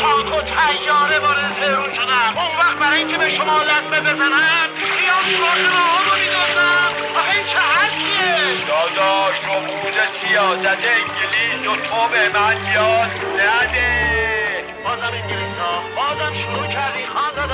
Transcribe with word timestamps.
تانک 0.00 0.26
و 0.26 0.40
تیاره 0.42 1.18
وارد 1.18 1.54
تهرون 1.60 1.92
شدن 1.92 2.28
اون 2.38 2.52
وقت 2.60 2.78
برای 2.80 2.98
اینکه 2.98 3.18
به 3.18 3.30
شما 3.30 3.62
لطمه 3.62 4.00
بزنن 4.00 4.68
بیان 4.98 5.22
سوراخ 5.28 5.58
راه 5.74 6.00
رو 6.06 6.14
میدازن 6.22 6.90
آخه 7.18 7.34
این 7.36 7.46
چه 7.46 7.58
حرفیه؟ 7.58 8.66
داداش 8.68 9.36
نفوذ 9.40 9.96
سیاست 10.20 10.82
انگلیس 10.98 11.68
و 11.68 11.76
تو 11.76 12.08
به 12.12 12.38
من 12.38 12.56
یاد 12.74 13.10
نده. 13.40 13.90
بازم 14.84 15.12
انگلیس 15.14 15.56
ها 15.58 15.82
بازم 15.96 16.34
شروع 16.34 16.66
کردی 16.66 17.06
خان 17.06 17.48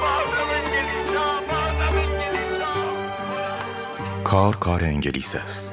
بازم 0.00 0.50
انگلیس 0.58 1.16
ها 1.16 1.40
بازم 1.50 1.98
انگلیس 1.98 2.62
ها 2.62 4.22
کار 4.24 4.56
کار 4.56 4.84
انگلیس 4.84 5.36
است. 5.36 5.70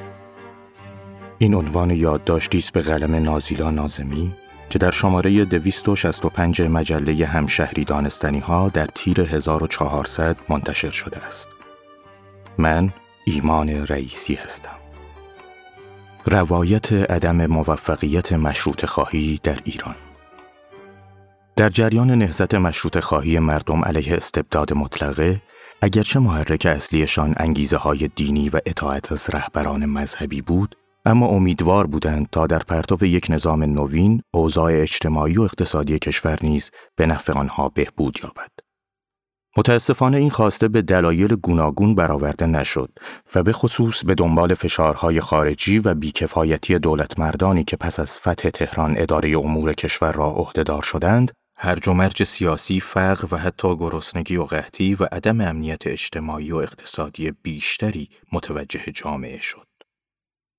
این 1.38 1.54
عنوان 1.54 1.90
یادداشتی 1.90 2.58
است 2.58 2.72
به 2.72 2.82
قلم 2.82 3.14
نازیلا 3.14 3.70
نازمی. 3.70 4.32
که 4.72 4.78
در 4.78 4.90
شماره 4.90 5.44
265 5.44 6.62
مجله 6.62 7.26
همشهری 7.26 7.84
دانستنی 7.84 8.38
ها 8.38 8.68
در 8.68 8.86
تیر 8.86 9.20
1400 9.20 10.36
منتشر 10.48 10.90
شده 10.90 11.18
است. 11.18 11.48
من 12.58 12.92
ایمان 13.24 13.68
رئیسی 13.68 14.34
هستم. 14.34 14.76
روایت 16.26 16.92
عدم 16.92 17.46
موفقیت 17.46 18.32
مشروط 18.32 18.84
خواهی 18.84 19.40
در 19.42 19.58
ایران 19.64 19.94
در 21.56 21.68
جریان 21.68 22.10
نهضت 22.10 22.54
مشروط 22.54 22.98
خواهی 22.98 23.38
مردم 23.38 23.84
علیه 23.84 24.14
استبداد 24.14 24.72
مطلقه 24.72 25.42
اگرچه 25.82 26.20
محرک 26.20 26.66
اصلیشان 26.66 27.34
انگیزه 27.36 27.76
های 27.76 28.10
دینی 28.16 28.48
و 28.48 28.60
اطاعت 28.66 29.12
از 29.12 29.30
رهبران 29.30 29.86
مذهبی 29.86 30.42
بود، 30.42 30.76
اما 31.04 31.26
امیدوار 31.26 31.86
بودند 31.86 32.28
تا 32.32 32.46
در 32.46 32.58
پرتو 32.58 33.06
یک 33.06 33.26
نظام 33.30 33.62
نوین، 33.62 34.22
اوضاع 34.34 34.72
اجتماعی 34.72 35.38
و 35.38 35.42
اقتصادی 35.42 35.98
کشور 35.98 36.38
نیز 36.42 36.70
به 36.96 37.06
نفع 37.06 37.32
آنها 37.32 37.68
بهبود 37.68 38.18
یابد. 38.22 38.50
متاسفانه 39.56 40.16
این 40.16 40.30
خواسته 40.30 40.68
به 40.68 40.82
دلایل 40.82 41.36
گوناگون 41.36 41.94
برآورده 41.94 42.46
نشد 42.46 42.90
و 43.34 43.42
به 43.42 43.52
خصوص 43.52 44.04
به 44.04 44.14
دنبال 44.14 44.54
فشارهای 44.54 45.20
خارجی 45.20 45.78
و 45.78 45.94
بیکفایتی 45.94 46.78
دولت 46.78 47.18
مردانی 47.18 47.64
که 47.64 47.76
پس 47.76 48.00
از 48.00 48.18
فتح 48.18 48.50
تهران 48.50 48.94
اداره 48.98 49.38
امور 49.38 49.72
کشور 49.72 50.12
را 50.12 50.26
عهدهدار 50.26 50.82
شدند، 50.82 51.32
هرج 51.56 51.88
و 51.88 51.92
مرج 51.92 52.24
سیاسی، 52.24 52.80
فقر 52.80 53.34
و 53.34 53.38
حتی 53.38 53.76
گرسنگی 53.76 54.36
و 54.36 54.44
قحطی 54.44 54.94
و 54.94 55.04
عدم 55.12 55.40
امنیت 55.40 55.86
اجتماعی 55.86 56.52
و 56.52 56.56
اقتصادی 56.56 57.32
بیشتری 57.42 58.08
متوجه 58.32 58.92
جامعه 58.94 59.40
شد. 59.40 59.71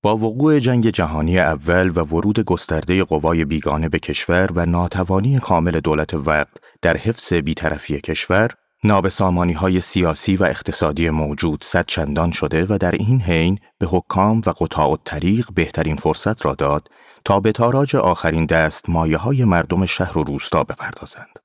با 0.04 0.16
وقوع 0.16 0.58
جنگ 0.58 0.90
جهانی 0.90 1.38
اول 1.38 1.92
و 1.94 2.00
ورود 2.00 2.40
گسترده 2.40 3.04
قوای 3.04 3.44
بیگانه 3.44 3.88
به 3.88 3.98
کشور 3.98 4.50
و 4.54 4.66
ناتوانی 4.66 5.38
کامل 5.38 5.80
دولت 5.80 6.14
وقت 6.14 6.56
در 6.82 6.96
حفظ 6.96 7.32
بیطرفی 7.32 8.00
کشور، 8.00 8.50
نابسامانی 8.84 9.52
های 9.52 9.80
سیاسی 9.80 10.36
و 10.36 10.44
اقتصادی 10.44 11.10
موجود 11.10 11.64
صد 11.64 11.84
چندان 11.86 12.30
شده 12.30 12.66
و 12.68 12.78
در 12.78 12.92
این 12.92 13.20
حین 13.20 13.58
به 13.78 13.86
حکام 13.86 14.42
و 14.46 14.50
قطاع 14.50 14.90
الطریق 14.90 15.46
بهترین 15.54 15.96
فرصت 15.96 16.46
را 16.46 16.54
داد 16.54 16.88
تا 17.24 17.40
به 17.40 17.52
تاراج 17.52 17.96
آخرین 17.96 18.46
دست 18.46 18.90
مایه 18.90 19.18
های 19.18 19.44
مردم 19.44 19.86
شهر 19.86 20.18
و 20.18 20.24
روستا 20.24 20.64
بپردازند. 20.64 21.43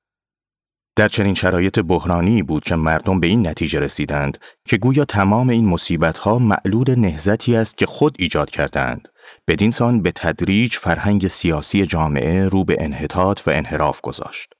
در 0.99 1.07
چنین 1.07 1.33
شرایط 1.33 1.79
بحرانی 1.79 2.43
بود 2.43 2.63
که 2.63 2.75
مردم 2.75 3.19
به 3.19 3.27
این 3.27 3.47
نتیجه 3.47 3.79
رسیدند 3.79 4.37
که 4.65 4.77
گویا 4.77 5.05
تمام 5.05 5.49
این 5.49 5.65
مصیبت‌ها 5.65 6.39
معلول 6.39 6.99
نهزتی 6.99 7.55
است 7.55 7.77
که 7.77 7.85
خود 7.85 8.15
ایجاد 8.19 8.49
کردند. 8.49 9.07
بدین 9.47 9.71
سان 9.71 10.01
به 10.01 10.11
تدریج 10.11 10.73
فرهنگ 10.73 11.27
سیاسی 11.27 11.85
جامعه 11.85 12.47
رو 12.47 12.63
به 12.63 12.77
انحطاط 12.79 13.47
و 13.47 13.51
انحراف 13.51 14.01
گذاشت. 14.01 14.53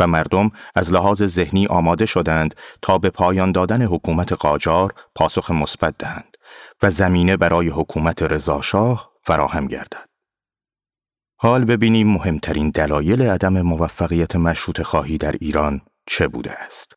و 0.00 0.06
مردم 0.06 0.50
از 0.74 0.92
لحاظ 0.92 1.22
ذهنی 1.22 1.66
آماده 1.66 2.06
شدند 2.06 2.54
تا 2.82 2.98
به 2.98 3.10
پایان 3.10 3.52
دادن 3.52 3.82
حکومت 3.82 4.32
قاجار 4.32 4.94
پاسخ 5.14 5.50
مثبت 5.50 5.94
دهند 5.98 6.36
و 6.82 6.90
زمینه 6.90 7.36
برای 7.36 7.68
حکومت 7.68 8.22
رضاشاه 8.22 9.10
فراهم 9.24 9.66
گردد. 9.66 10.05
حال 11.38 11.64
ببینیم 11.64 12.08
مهمترین 12.08 12.70
دلایل 12.70 13.22
عدم 13.22 13.62
موفقیت 13.62 14.36
مشروط 14.36 14.82
خواهی 14.82 15.18
در 15.18 15.32
ایران 15.40 15.80
چه 16.06 16.28
بوده 16.28 16.52
است. 16.52 16.92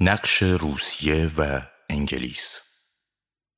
نقش 0.00 0.42
روسیه 0.42 1.30
و 1.38 1.60
انگلیس 1.90 2.60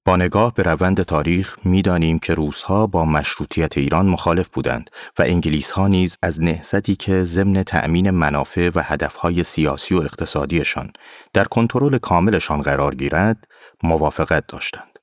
با 0.06 0.16
نگاه 0.16 0.54
به 0.54 0.62
روند 0.62 1.02
تاریخ 1.02 1.56
می‌دانیم 1.64 2.18
که 2.18 2.34
روسها 2.34 2.86
با 2.86 3.04
مشروطیت 3.04 3.78
ایران 3.78 4.06
مخالف 4.06 4.48
بودند 4.48 4.90
و 5.18 5.22
انگلیسها 5.22 5.88
نیز 5.88 6.16
از 6.22 6.42
نهضتی 6.42 6.96
که 6.96 7.22
ضمن 7.22 7.62
تأمین 7.62 8.10
منافع 8.10 8.70
و 8.74 8.80
هدفهای 8.84 9.44
سیاسی 9.44 9.94
و 9.94 9.98
اقتصادیشان 9.98 10.92
در 11.32 11.44
کنترل 11.44 11.98
کاملشان 11.98 12.62
قرار 12.62 12.94
گیرد 12.94 13.48
موافقت 13.82 14.46
داشتند. 14.46 14.93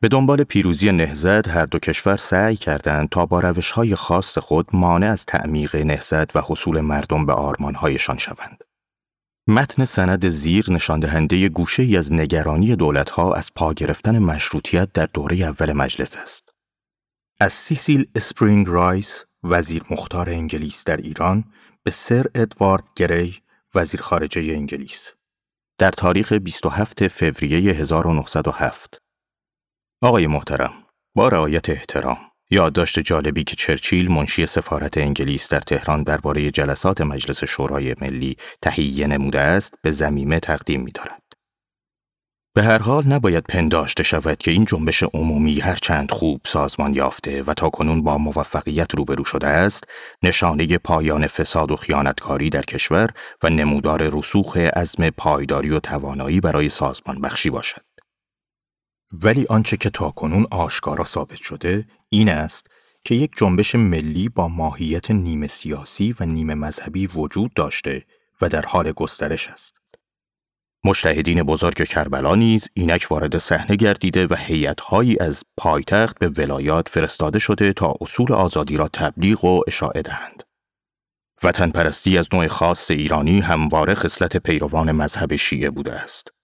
به 0.00 0.08
دنبال 0.08 0.44
پیروزی 0.44 0.92
نهضت 0.92 1.48
هر 1.48 1.66
دو 1.66 1.78
کشور 1.78 2.16
سعی 2.16 2.56
کردند 2.56 3.08
تا 3.08 3.26
با 3.26 3.40
روشهای 3.40 3.94
خاص 3.94 4.38
خود 4.38 4.68
مانع 4.72 5.10
از 5.10 5.26
تعمیق 5.26 5.76
نهضت 5.76 6.36
و 6.36 6.42
حصول 6.46 6.80
مردم 6.80 7.26
به 7.26 7.32
آرمانهایشان 7.32 8.18
شوند. 8.18 8.64
متن 9.46 9.84
سند 9.84 10.28
زیر 10.28 10.72
نشان 10.72 11.00
دهنده 11.00 11.48
گوشه 11.48 11.82
ای 11.82 11.96
از 11.96 12.12
نگرانی 12.12 12.76
دولتها 12.76 13.32
از 13.32 13.54
پا 13.54 13.72
گرفتن 13.72 14.18
مشروطیت 14.18 14.92
در 14.92 15.08
دوره 15.14 15.36
اول 15.36 15.72
مجلس 15.72 16.16
است. 16.16 16.48
از 17.40 17.52
سیسیل 17.52 18.06
اسپرینگ 18.14 18.68
رایس، 18.68 19.24
وزیر 19.42 19.82
مختار 19.90 20.30
انگلیس 20.30 20.84
در 20.84 20.96
ایران، 20.96 21.44
به 21.82 21.90
سر 21.90 22.26
ادوارد 22.34 22.84
گری، 22.96 23.42
وزیر 23.74 24.00
خارجه 24.00 24.40
انگلیس. 24.40 25.10
در 25.78 25.90
تاریخ 25.90 26.32
27 26.32 27.08
فوریه 27.08 27.72
1907 27.72 29.05
آقای 30.02 30.26
محترم، 30.26 30.72
با 31.14 31.28
رعایت 31.28 31.70
احترام، 31.70 32.18
یادداشت 32.50 32.98
جالبی 32.98 33.44
که 33.44 33.56
چرچیل 33.56 34.10
منشی 34.10 34.46
سفارت 34.46 34.98
انگلیس 34.98 35.52
در 35.52 35.60
تهران 35.60 36.02
درباره 36.02 36.50
جلسات 36.50 37.00
مجلس 37.00 37.44
شورای 37.44 37.94
ملی 38.00 38.36
تهیه 38.62 39.06
نموده 39.06 39.40
است 39.40 39.74
به 39.82 39.90
زمینه 39.90 40.40
تقدیم 40.40 40.80
می 40.80 40.92
دارد. 40.92 41.22
به 42.54 42.62
هر 42.62 42.78
حال 42.78 43.06
نباید 43.06 43.44
پنداشته 43.44 44.02
شود 44.02 44.36
که 44.38 44.50
این 44.50 44.64
جنبش 44.64 45.02
عمومی 45.02 45.60
هرچند 45.60 46.10
خوب 46.10 46.40
سازمان 46.46 46.94
یافته 46.94 47.42
و 47.42 47.54
تا 47.54 47.68
کنون 47.68 48.02
با 48.02 48.18
موفقیت 48.18 48.94
روبرو 48.94 49.24
شده 49.24 49.46
است، 49.46 49.84
نشانه 50.22 50.78
پایان 50.78 51.26
فساد 51.26 51.70
و 51.70 51.76
خیانتکاری 51.76 52.50
در 52.50 52.62
کشور 52.62 53.10
و 53.42 53.50
نمودار 53.50 54.10
رسوخ 54.18 54.56
عزم 54.56 55.10
پایداری 55.10 55.70
و 55.70 55.80
توانایی 55.80 56.40
برای 56.40 56.68
سازمان 56.68 57.20
بخشی 57.20 57.50
باشد. 57.50 57.85
ولی 59.22 59.46
آنچه 59.48 59.76
که 59.76 59.90
تاکنون 59.90 60.46
آشکارا 60.50 61.04
ثابت 61.04 61.36
شده 61.36 61.86
این 62.08 62.28
است 62.28 62.66
که 63.04 63.14
یک 63.14 63.30
جنبش 63.36 63.74
ملی 63.74 64.28
با 64.28 64.48
ماهیت 64.48 65.10
نیمه 65.10 65.46
سیاسی 65.46 66.14
و 66.20 66.24
نیمه 66.24 66.54
مذهبی 66.54 67.06
وجود 67.06 67.54
داشته 67.54 68.04
و 68.40 68.48
در 68.48 68.62
حال 68.62 68.92
گسترش 68.92 69.48
است. 69.48 69.76
مشتهدین 70.84 71.42
بزرگ 71.42 71.84
کربلا 71.84 72.34
نیز 72.34 72.68
اینک 72.74 73.06
وارد 73.10 73.38
صحنه 73.38 73.76
گردیده 73.76 74.26
و 74.26 74.34
هیئت‌هایی 74.38 75.16
از 75.20 75.42
پایتخت 75.56 76.18
به 76.18 76.28
ولایات 76.28 76.88
فرستاده 76.88 77.38
شده 77.38 77.72
تا 77.72 77.94
اصول 78.00 78.32
آزادی 78.32 78.76
را 78.76 78.88
تبلیغ 78.88 79.44
و 79.44 79.60
اشاعه 79.66 80.02
دهند. 80.02 80.42
وطن 81.42 81.70
پرستی 81.70 82.18
از 82.18 82.28
نوع 82.32 82.48
خاص 82.48 82.90
ایرانی 82.90 83.40
همواره 83.40 83.94
خصلت 83.94 84.36
پیروان 84.36 84.92
مذهب 84.92 85.36
شیعه 85.36 85.70
بوده 85.70 85.92
است. 85.92 86.35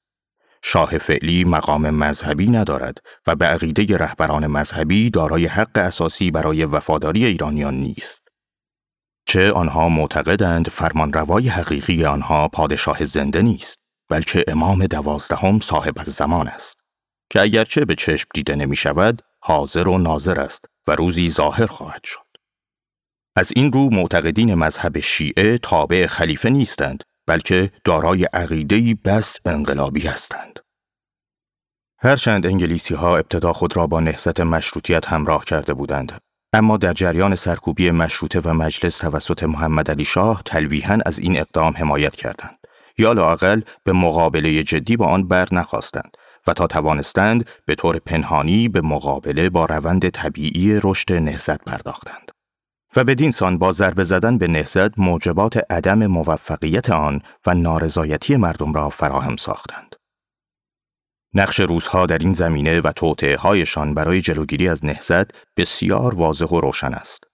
شاه 0.65 0.99
فعلی 0.99 1.45
مقام 1.45 1.91
مذهبی 1.91 2.49
ندارد 2.49 2.99
و 3.27 3.35
به 3.35 3.47
عقیده 3.47 3.97
رهبران 3.97 4.47
مذهبی 4.47 5.11
دارای 5.11 5.47
حق 5.47 5.79
اساسی 5.79 6.31
برای 6.31 6.65
وفاداری 6.65 7.25
ایرانیان 7.25 7.75
نیست. 7.75 8.23
چه 9.27 9.53
آنها 9.53 9.89
معتقدند 9.89 10.69
فرمانروای 10.69 11.49
حقیقی 11.49 12.05
آنها 12.05 12.49
پادشاه 12.49 13.05
زنده 13.05 13.43
نیست 13.43 13.83
بلکه 14.11 14.45
امام 14.49 14.87
دوازدهم 14.87 15.61
صاحب 15.61 16.03
زمان 16.05 16.49
است 16.49 16.77
که 17.31 17.41
اگرچه 17.41 17.85
به 17.85 17.95
چشم 17.95 18.29
دیده 18.35 18.57
نمی 18.57 18.77
شود 18.77 19.23
حاضر 19.41 19.89
و 19.89 19.99
ناظر 19.99 20.41
است 20.41 20.65
و 20.87 20.93
روزی 20.93 21.31
ظاهر 21.31 21.67
خواهد 21.67 22.05
شد. 22.05 22.27
از 23.37 23.53
این 23.57 23.73
رو 23.73 23.91
معتقدین 23.91 24.55
مذهب 24.55 25.01
شیعه 25.01 25.59
تابع 25.59 26.07
خلیفه 26.07 26.51
نیستند 26.51 27.05
بلکه 27.27 27.71
دارای 27.85 28.25
عقیده‌ای 28.25 28.95
بس 28.95 29.37
انقلابی 29.45 30.01
هستند. 30.01 30.59
هرچند 31.99 32.47
انگلیسی 32.47 32.95
ها 32.95 33.17
ابتدا 33.17 33.53
خود 33.53 33.77
را 33.77 33.87
با 33.87 34.01
نهضت 34.01 34.41
مشروطیت 34.41 35.09
همراه 35.09 35.45
کرده 35.45 35.75
بودند 35.75 36.21
اما 36.53 36.77
در 36.77 36.93
جریان 36.93 37.37
سرکوبی 37.37 37.91
مشروطه 37.91 38.41
و 38.41 38.53
مجلس 38.53 38.99
توسط 38.99 39.43
محمد 39.43 39.91
علی 39.91 40.05
شاه 40.05 40.43
تلویحا 40.45 40.99
از 41.07 41.19
این 41.19 41.41
اقدام 41.41 41.75
حمایت 41.77 42.17
کردند 42.17 42.59
یا 42.99 43.13
لاقل 43.13 43.61
به 43.85 43.93
مقابله 43.93 44.63
جدی 44.63 44.97
با 44.97 45.07
آن 45.07 45.29
بر 45.29 45.49
نخواستند 45.53 46.17
و 46.47 46.53
تا 46.53 46.67
توانستند 46.67 47.51
به 47.67 47.75
طور 47.75 47.99
پنهانی 47.99 48.69
به 48.69 48.81
مقابله 48.81 49.51
با 49.51 49.65
روند 49.65 50.09
طبیعی 50.09 50.81
رشد 50.83 51.13
نهضت 51.13 51.65
پرداختند 51.65 52.32
و 52.97 53.05
بدین 53.05 53.31
سان 53.31 53.59
با 53.59 53.73
ضربه 53.73 54.05
زدن 54.05 54.39
به 54.39 54.49
نهضت 54.49 54.99
موجبات 54.99 55.73
عدم 55.73 56.07
موفقیت 56.07 56.91
آن 56.91 57.21
و 57.47 57.55
نارضایتی 57.55 58.37
مردم 58.37 58.73
را 58.73 58.89
فراهم 58.89 59.37
ساختند 59.37 59.97
نقش 61.35 61.61
روزها 61.61 62.07
در 62.07 62.19
این 62.19 62.33
زمینه 62.33 62.81
و 62.81 62.93
توطعه 62.93 63.37
هایشان 63.37 63.95
برای 63.95 64.21
جلوگیری 64.21 64.69
از 64.69 64.85
نهضت 64.85 65.31
بسیار 65.57 66.15
واضح 66.15 66.47
و 66.47 66.61
روشن 66.61 66.95
است. 66.95 67.25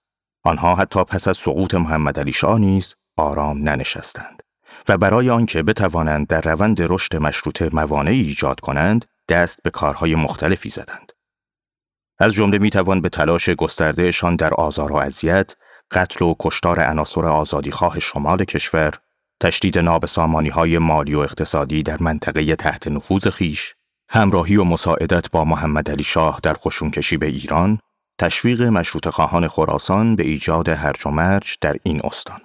آنها 0.43 0.75
حتی 0.75 1.03
پس 1.03 1.27
از 1.27 1.37
سقوط 1.37 1.73
محمد 1.73 2.19
علی 2.19 2.33
شاه 2.33 2.59
نیز 2.59 2.95
آرام 3.17 3.69
ننشستند 3.69 4.43
و 4.89 4.97
برای 4.97 5.29
آنکه 5.29 5.63
بتوانند 5.63 6.27
در 6.27 6.41
روند 6.41 6.77
رشد 6.81 7.15
مشروطه 7.15 7.69
موانعی 7.73 8.21
ایجاد 8.21 8.59
کنند 8.59 9.05
دست 9.29 9.59
به 9.63 9.69
کارهای 9.69 10.15
مختلفی 10.15 10.69
زدند. 10.69 11.08
از 12.19 12.33
جمله 12.33 12.57
می‌توان 12.57 13.01
به 13.01 13.09
تلاش 13.09 13.49
گستردهشان 13.49 14.35
در 14.35 14.53
آزار 14.53 14.91
و 14.91 14.95
اذیت، 14.95 15.55
قتل 15.91 16.25
و 16.25 16.35
کشتار 16.39 16.79
عناصر 16.79 17.25
آزادیخواه 17.25 17.99
شمال 17.99 18.43
کشور، 18.43 18.93
تشدید 19.41 19.77
نابسامانی 19.77 20.49
های 20.49 20.77
مالی 20.77 21.15
و 21.15 21.19
اقتصادی 21.19 21.83
در 21.83 21.97
منطقه 21.99 22.55
تحت 22.55 22.87
نفوذ 22.87 23.27
خیش، 23.27 23.75
همراهی 24.09 24.57
و 24.57 24.63
مساعدت 24.63 25.31
با 25.31 25.45
محمد 25.45 25.91
علی 25.91 26.03
شاه 26.03 26.39
در 26.43 26.55
کشی 26.93 27.17
به 27.17 27.25
ایران، 27.25 27.79
تشویق 28.19 28.61
مشروط 28.61 29.07
خواهان 29.07 29.47
خراسان 29.47 30.15
به 30.15 30.23
ایجاد 30.23 30.69
هرج 30.69 31.07
و 31.07 31.09
مرج 31.09 31.57
در 31.61 31.75
این 31.83 32.01
استان. 32.03 32.41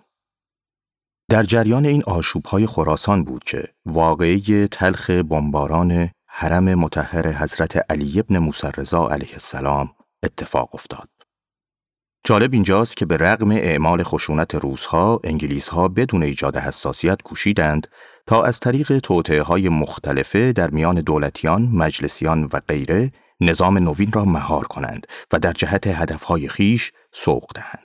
در 1.30 1.42
جریان 1.42 1.86
این 1.86 2.02
های 2.46 2.66
خراسان 2.66 3.24
بود 3.24 3.44
که 3.44 3.68
واقعی 3.86 4.68
تلخ 4.68 5.10
بمباران 5.10 6.10
حرم 6.36 6.64
متحر 6.64 7.32
حضرت 7.32 7.92
علی 7.92 8.20
ابن 8.20 8.38
موسی 8.38 8.66
علیه 9.10 9.32
السلام 9.32 9.90
اتفاق 10.22 10.74
افتاد. 10.74 11.08
جالب 12.24 12.52
اینجاست 12.52 12.96
که 12.96 13.06
به 13.06 13.16
رغم 13.16 13.50
اعمال 13.50 14.02
خشونت 14.02 14.54
روزها، 14.54 15.20
انگلیسها 15.24 15.88
بدون 15.88 16.22
ایجاد 16.22 16.56
حساسیت 16.56 17.22
کوشیدند 17.22 17.86
تا 18.26 18.42
از 18.42 18.60
طریق 18.60 18.98
توطعه 18.98 19.42
های 19.42 19.68
مختلفه 19.68 20.52
در 20.52 20.70
میان 20.70 20.94
دولتیان، 20.94 21.62
مجلسیان 21.72 22.48
و 22.52 22.60
غیره 22.68 23.12
نظام 23.40 23.78
نوین 23.78 24.12
را 24.12 24.24
مهار 24.24 24.64
کنند 24.64 25.06
و 25.32 25.38
در 25.38 25.52
جهت 25.52 25.86
هدفهای 25.86 26.48
خیش 26.48 26.92
سوق 27.12 27.50
دهند. 27.54 27.83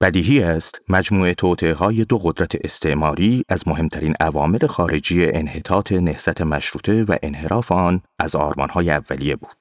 بدیهی 0.00 0.42
است 0.42 0.80
مجموعه 0.88 1.34
توطعه 1.34 1.74
های 1.74 2.04
دو 2.04 2.18
قدرت 2.18 2.64
استعماری 2.64 3.42
از 3.48 3.68
مهمترین 3.68 4.14
عوامل 4.20 4.66
خارجی 4.66 5.26
انحطاط 5.26 5.92
نهضت 5.92 6.40
مشروطه 6.40 7.04
و 7.04 7.16
انحراف 7.22 7.72
آن 7.72 8.02
از 8.18 8.36
آرمانهای 8.36 8.90
اولیه 8.90 9.36
بود. 9.36 9.56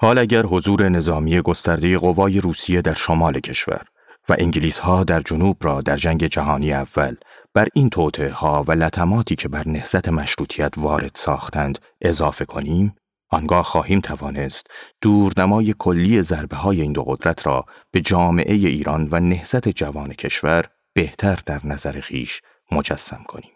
حال 0.00 0.18
اگر 0.18 0.42
حضور 0.42 0.88
نظامی 0.88 1.40
گسترده 1.40 1.98
قوای 1.98 2.40
روسیه 2.40 2.82
در 2.82 2.94
شمال 2.94 3.40
کشور 3.40 3.82
و 4.28 4.36
انگلیس 4.38 4.78
ها 4.78 5.04
در 5.04 5.20
جنوب 5.20 5.56
را 5.60 5.80
در 5.80 5.96
جنگ 5.96 6.26
جهانی 6.26 6.72
اول 6.72 7.14
بر 7.54 7.68
این 7.74 7.90
توته 7.90 8.30
ها 8.30 8.64
و 8.68 8.72
لطماتی 8.72 9.34
که 9.34 9.48
بر 9.48 9.68
نهضت 9.68 10.08
مشروطیت 10.08 10.72
وارد 10.76 11.10
ساختند 11.14 11.78
اضافه 12.00 12.44
کنیم 12.44 12.94
آنگاه 13.34 13.64
خواهیم 13.64 14.00
توانست 14.00 14.66
دورنمای 15.00 15.74
کلی 15.78 16.22
ضربه 16.22 16.56
های 16.56 16.80
این 16.80 16.92
دو 16.92 17.04
قدرت 17.04 17.46
را 17.46 17.66
به 17.90 18.00
جامعه 18.00 18.54
ایران 18.54 19.08
و 19.10 19.20
نهضت 19.20 19.68
جوان 19.68 20.12
کشور 20.12 20.64
بهتر 20.94 21.38
در 21.46 21.60
نظر 21.64 22.00
خیش 22.00 22.40
مجسم 22.72 23.24
کنیم. 23.28 23.50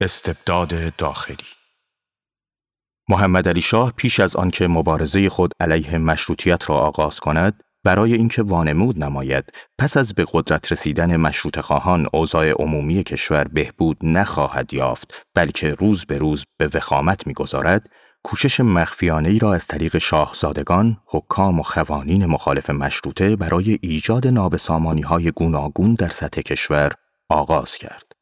استبداد 0.00 0.96
داخلی 0.96 1.46
محمد 3.08 3.48
علی 3.48 3.60
شاه 3.60 3.92
پیش 3.92 4.20
از 4.20 4.36
آنکه 4.36 4.66
مبارزه 4.66 5.28
خود 5.28 5.52
علیه 5.60 5.98
مشروطیت 5.98 6.70
را 6.70 6.76
آغاز 6.76 7.20
کند 7.20 7.64
برای 7.88 8.14
اینکه 8.14 8.42
وانمود 8.42 9.04
نماید 9.04 9.52
پس 9.78 9.96
از 9.96 10.14
به 10.14 10.26
قدرت 10.32 10.72
رسیدن 10.72 11.16
مشروط 11.16 11.60
خواهان 11.60 12.06
اوضاع 12.12 12.50
عمومی 12.50 13.02
کشور 13.02 13.44
بهبود 13.44 13.96
نخواهد 14.02 14.74
یافت 14.74 15.26
بلکه 15.34 15.74
روز 15.74 16.04
به 16.04 16.18
روز 16.18 16.44
به 16.58 16.70
وخامت 16.74 17.26
می‌گذارد 17.26 17.90
کوشش 18.22 18.60
مخفیانه 18.60 19.28
ای 19.28 19.38
را 19.38 19.54
از 19.54 19.66
طریق 19.66 19.98
شاهزادگان، 19.98 20.96
حکام 21.06 21.60
و 21.60 21.62
خوانین 21.62 22.26
مخالف 22.26 22.70
مشروطه 22.70 23.36
برای 23.36 23.78
ایجاد 23.82 24.26
نابسامانی 24.26 25.02
های 25.02 25.30
گوناگون 25.30 25.94
در 25.94 26.08
سطح 26.08 26.40
کشور 26.40 26.92
آغاز 27.28 27.76
کرد. 27.76 28.12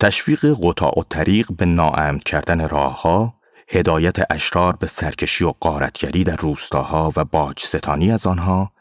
تشویق 0.00 0.56
قطاع 0.62 0.98
و 0.98 1.02
طریق 1.10 1.52
به 1.52 1.64
ناامن 1.64 2.18
کردن 2.18 2.68
راهها، 2.68 3.37
هدایت 3.70 4.32
اشرار 4.32 4.76
به 4.76 4.86
سرکشی 4.86 5.44
و 5.44 5.52
قارتگری 5.60 6.24
در 6.24 6.36
روستاها 6.36 7.12
و 7.16 7.24
باج 7.24 7.60
ستانی 7.60 8.12
از 8.12 8.26
آنها، 8.26 8.72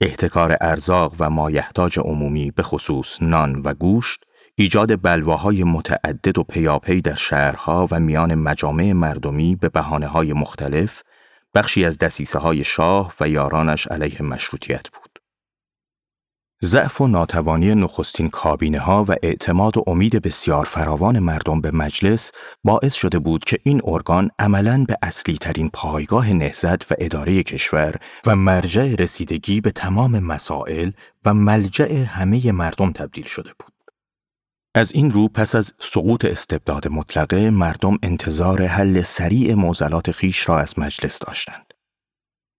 احتکار 0.00 0.56
ارزاق 0.60 1.14
و 1.18 1.30
مایحتاج 1.30 1.98
عمومی 1.98 2.50
به 2.50 2.62
خصوص 2.62 3.22
نان 3.22 3.62
و 3.64 3.74
گوشت، 3.74 4.24
ایجاد 4.54 5.02
بلواهای 5.02 5.64
متعدد 5.64 6.38
و 6.38 6.42
پیاپی 6.42 7.00
در 7.00 7.14
شهرها 7.14 7.88
و 7.90 8.00
میان 8.00 8.34
مجامع 8.34 8.92
مردمی 8.92 9.56
به 9.56 9.68
بحانه 9.68 10.22
مختلف، 10.32 11.02
بخشی 11.54 11.84
از 11.84 11.98
دسیسه 11.98 12.38
های 12.38 12.64
شاه 12.64 13.12
و 13.20 13.28
یارانش 13.28 13.86
علیه 13.86 14.22
مشروطیت 14.22 14.88
بود. 14.88 15.05
ضعف 16.64 17.00
و 17.00 17.06
ناتوانی 17.06 17.74
نخستین 17.74 18.30
کابینه 18.30 18.78
ها 18.78 19.04
و 19.08 19.14
اعتماد 19.22 19.78
و 19.78 19.84
امید 19.86 20.22
بسیار 20.22 20.64
فراوان 20.64 21.18
مردم 21.18 21.60
به 21.60 21.70
مجلس 21.70 22.32
باعث 22.64 22.94
شده 22.94 23.18
بود 23.18 23.44
که 23.44 23.58
این 23.62 23.80
ارگان 23.84 24.30
عملاً 24.38 24.84
به 24.88 24.96
اصلی 25.02 25.38
ترین 25.38 25.70
پایگاه 25.72 26.32
نهضت 26.32 26.92
و 26.92 26.94
اداره 26.98 27.42
کشور 27.42 27.96
و 28.26 28.36
مرجع 28.36 28.94
رسیدگی 28.98 29.60
به 29.60 29.70
تمام 29.70 30.18
مسائل 30.18 30.90
و 31.24 31.34
ملجع 31.34 31.92
همه 31.92 32.52
مردم 32.52 32.92
تبدیل 32.92 33.24
شده 33.24 33.50
بود. 33.58 33.72
از 34.74 34.92
این 34.92 35.10
رو 35.10 35.28
پس 35.28 35.54
از 35.54 35.74
سقوط 35.80 36.24
استبداد 36.24 36.88
مطلقه 36.88 37.50
مردم 37.50 37.98
انتظار 38.02 38.62
حل 38.62 39.00
سریع 39.00 39.54
معضلات 39.54 40.10
خیش 40.10 40.48
را 40.48 40.58
از 40.58 40.78
مجلس 40.78 41.18
داشتند. 41.18 41.74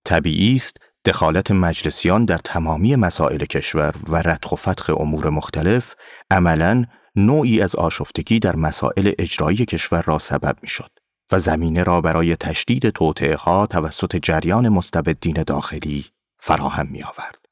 طبیعی 0.06 0.56
است 0.56 0.78
دخالت 1.06 1.52
مجلسیان 1.52 2.26
در 2.26 2.38
تمامی 2.38 2.96
مسائل 2.96 3.46
کشور 3.46 3.96
و 4.10 4.16
ردخ 4.16 4.52
و 4.52 4.56
فتخ 4.56 4.90
امور 4.90 5.30
مختلف 5.30 5.94
عملا 6.32 6.86
نوعی 7.16 7.62
از 7.62 7.76
آشفتگی 7.76 8.40
در 8.40 8.56
مسائل 8.56 9.12
اجرایی 9.20 9.66
کشور 9.66 10.02
را 10.02 10.20
سبب 10.20 10.58
می‌شد 10.62 10.90
و 11.32 11.40
زمینه 11.40 11.84
را 11.84 12.02
برای 12.02 12.36
تشدید 12.36 12.90
توطعه 12.90 13.36
ها 13.36 13.66
توسط 13.66 14.16
جریان 14.16 14.70
مستبدین 14.70 15.44
داخلی 15.48 16.06
فراهم 16.40 16.88
می 16.88 17.04
آورد. 17.04 17.46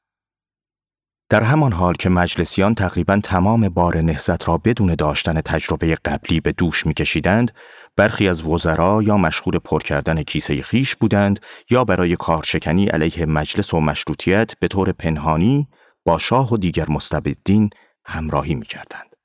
در 1.28 1.42
همان 1.42 1.72
حال 1.72 1.94
که 1.94 2.08
مجلسیان 2.08 2.74
تقریبا 2.74 3.20
تمام 3.24 3.68
بار 3.68 3.96
نهزت 4.00 4.48
را 4.48 4.58
بدون 4.58 4.94
داشتن 4.94 5.40
تجربه 5.40 5.98
قبلی 6.04 6.40
به 6.40 6.52
دوش 6.52 6.86
میکشیدند 6.86 7.50
برخی 7.96 8.28
از 8.28 8.44
وزرا 8.44 9.02
یا 9.02 9.16
مشغول 9.16 9.58
پر 9.58 9.80
کردن 9.80 10.22
کیسه 10.22 10.62
خیش 10.62 10.96
بودند 10.96 11.40
یا 11.70 11.84
برای 11.84 12.16
کارشکنی 12.16 12.86
علیه 12.86 13.26
مجلس 13.26 13.74
و 13.74 13.80
مشروطیت 13.80 14.58
به 14.60 14.68
طور 14.68 14.92
پنهانی 14.92 15.68
با 16.06 16.18
شاه 16.18 16.52
و 16.52 16.56
دیگر 16.56 16.86
مستبدین 16.88 17.70
همراهی 18.04 18.54
می 18.54 18.66
کردند. 18.66 19.16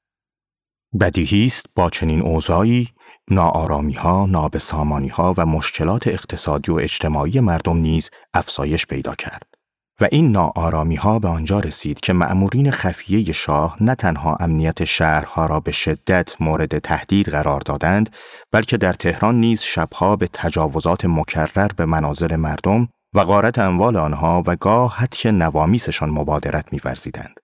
بدیهی 0.99 1.45
است 1.45 1.65
با 1.75 1.89
چنین 1.89 2.21
اوضاعی 2.21 2.87
ناآرامی 3.29 3.93
ها، 3.93 4.25
نابسامانی 4.25 5.07
ها 5.07 5.33
و 5.37 5.45
مشکلات 5.45 6.07
اقتصادی 6.07 6.71
و 6.71 6.75
اجتماعی 6.75 7.39
مردم 7.39 7.77
نیز 7.77 8.09
افزایش 8.33 8.85
پیدا 8.85 9.15
کرد. 9.15 9.50
و 10.01 10.07
این 10.11 10.31
ناآرامی 10.31 10.95
ها 10.95 11.19
به 11.19 11.27
آنجا 11.27 11.59
رسید 11.59 11.99
که 11.99 12.13
مأمورین 12.13 12.71
خفیه 12.71 13.33
شاه 13.33 13.77
نه 13.81 13.95
تنها 13.95 14.35
امنیت 14.39 14.83
شهرها 14.83 15.45
را 15.45 15.59
به 15.59 15.71
شدت 15.71 16.41
مورد 16.41 16.79
تهدید 16.79 17.29
قرار 17.29 17.59
دادند 17.59 18.09
بلکه 18.51 18.77
در 18.77 18.93
تهران 18.93 19.35
نیز 19.35 19.61
شبها 19.61 20.15
به 20.15 20.29
تجاوزات 20.33 21.05
مکرر 21.05 21.67
به 21.67 21.85
منازل 21.85 22.35
مردم 22.35 22.87
و 23.15 23.23
غارت 23.23 23.59
اموال 23.59 23.97
آنها 23.97 24.43
و 24.47 24.55
گاه 24.55 24.95
حتی 24.95 25.31
نوامیسشان 25.31 26.09
مبادرت 26.09 26.73
می‌ورزیدند. 26.73 27.39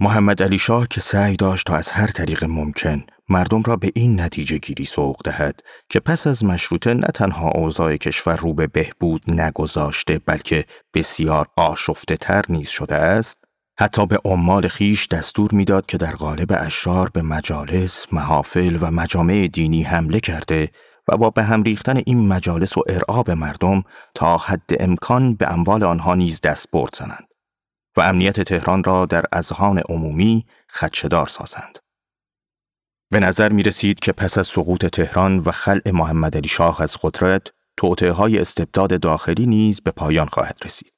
محمد 0.00 0.42
علی 0.42 0.58
شاه 0.58 0.88
که 0.88 1.00
سعی 1.00 1.36
داشت 1.36 1.66
تا 1.66 1.76
از 1.76 1.90
هر 1.90 2.06
طریق 2.06 2.44
ممکن 2.44 3.04
مردم 3.30 3.62
را 3.62 3.76
به 3.76 3.92
این 3.94 4.20
نتیجه 4.20 4.58
گیری 4.58 4.84
سوق 4.84 5.22
دهد 5.24 5.60
که 5.88 6.00
پس 6.00 6.26
از 6.26 6.44
مشروطه 6.44 6.94
نه 6.94 7.06
تنها 7.06 7.50
اوضاع 7.50 7.96
کشور 7.96 8.36
رو 8.36 8.54
به 8.54 8.66
بهبود 8.66 9.22
نگذاشته 9.28 10.20
بلکه 10.26 10.64
بسیار 10.94 11.46
آشفته 11.56 12.16
تر 12.16 12.44
نیز 12.48 12.68
شده 12.68 12.94
است 12.94 13.38
حتی 13.78 14.06
به 14.06 14.18
عمال 14.24 14.68
خیش 14.68 15.08
دستور 15.08 15.54
می‌داد 15.54 15.86
که 15.86 15.96
در 15.96 16.12
قالب 16.12 16.48
اشرار 16.50 17.10
به 17.12 17.22
مجالس، 17.22 18.06
محافل 18.12 18.78
و 18.80 18.90
مجامع 18.90 19.46
دینی 19.46 19.82
حمله 19.82 20.20
کرده 20.20 20.70
و 21.08 21.16
با 21.16 21.30
به 21.30 21.42
هم 21.42 21.62
ریختن 21.62 21.96
این 22.06 22.28
مجالس 22.28 22.78
و 22.78 22.82
ارعاب 22.88 23.30
مردم 23.30 23.82
تا 24.14 24.36
حد 24.36 24.70
امکان 24.80 25.34
به 25.34 25.52
اموال 25.52 25.82
آنها 25.82 26.14
نیز 26.14 26.40
دست 26.40 26.70
برد 26.72 26.96
زنند 26.96 27.28
و 27.96 28.00
امنیت 28.00 28.40
تهران 28.40 28.84
را 28.84 29.06
در 29.06 29.22
اذهان 29.32 29.82
عمومی 29.88 30.46
خدشدار 30.70 31.26
سازند. 31.26 31.78
به 33.12 33.20
نظر 33.20 33.52
می 33.52 33.62
رسید 33.62 34.00
که 34.00 34.12
پس 34.12 34.38
از 34.38 34.46
سقوط 34.46 34.86
تهران 34.86 35.38
و 35.38 35.50
خلع 35.50 35.90
محمد 35.90 36.36
علی 36.36 36.48
شاه 36.48 36.82
از 36.82 36.96
قدرت، 37.02 37.42
توطعه 37.76 38.12
های 38.12 38.38
استبداد 38.38 39.00
داخلی 39.00 39.46
نیز 39.46 39.80
به 39.80 39.90
پایان 39.90 40.26
خواهد 40.26 40.58
رسید. 40.64 40.92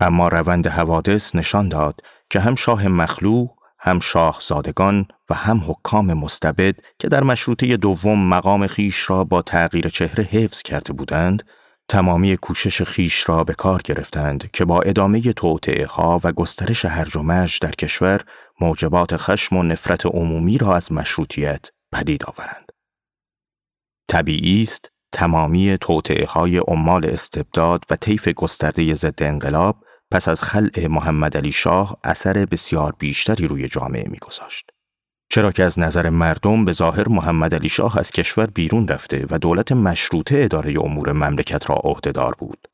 اما 0.00 0.28
روند 0.28 0.66
حوادث 0.66 1.34
نشان 1.34 1.68
داد 1.68 2.00
که 2.30 2.40
هم 2.40 2.54
شاه 2.54 2.88
مخلوع 2.88 3.56
هم 3.78 4.00
شاهزادگان 4.00 5.06
و 5.30 5.34
هم 5.34 5.64
حکام 5.66 6.12
مستبد 6.12 6.74
که 6.98 7.08
در 7.08 7.22
مشروطه 7.22 7.76
دوم 7.76 8.28
مقام 8.28 8.66
خیش 8.66 9.10
را 9.10 9.24
با 9.24 9.42
تغییر 9.42 9.88
چهره 9.88 10.24
حفظ 10.24 10.62
کرده 10.62 10.92
بودند 10.92 11.42
تمامی 11.88 12.36
کوشش 12.36 12.82
خیش 12.82 13.28
را 13.28 13.44
به 13.44 13.54
کار 13.54 13.82
گرفتند 13.84 14.50
که 14.50 14.64
با 14.64 14.82
ادامه 14.82 15.32
توطعه 15.32 15.86
ها 15.86 16.20
و 16.24 16.32
گسترش 16.32 16.84
هرج 16.84 17.16
و 17.16 17.22
مرج 17.22 17.58
در 17.60 17.70
کشور 17.70 18.20
موجبات 18.60 19.16
خشم 19.16 19.56
و 19.56 19.62
نفرت 19.62 20.06
عمومی 20.06 20.58
را 20.58 20.76
از 20.76 20.92
مشروطیت 20.92 21.70
پدید 21.92 22.24
آورند. 22.24 22.72
طبیعی 24.08 24.62
است 24.62 24.88
تمامی 25.12 25.78
توطعه 25.80 26.26
های 26.26 26.58
عمال 26.58 27.06
استبداد 27.06 27.84
و 27.90 27.96
طیف 27.96 28.28
گسترده 28.28 28.94
ضد 28.94 29.22
انقلاب 29.22 29.84
پس 30.10 30.28
از 30.28 30.42
خلع 30.42 30.86
محمد 30.86 31.36
علی 31.36 31.52
شاه 31.52 31.98
اثر 32.04 32.46
بسیار 32.46 32.94
بیشتری 32.98 33.46
روی 33.46 33.68
جامعه 33.68 34.08
میگذاشت. 34.08 34.71
چرا 35.34 35.52
که 35.52 35.64
از 35.64 35.78
نظر 35.78 36.10
مردم 36.10 36.64
به 36.64 36.72
ظاهر 36.72 37.08
محمد 37.08 37.54
علی 37.54 37.68
شاه 37.68 37.98
از 37.98 38.10
کشور 38.10 38.46
بیرون 38.46 38.88
رفته 38.88 39.26
و 39.30 39.38
دولت 39.38 39.72
مشروطه 39.72 40.40
اداره 40.44 40.74
امور 40.80 41.12
مملکت 41.12 41.70
را 41.70 41.76
عهدهدار 41.76 42.34
بود. 42.38 42.68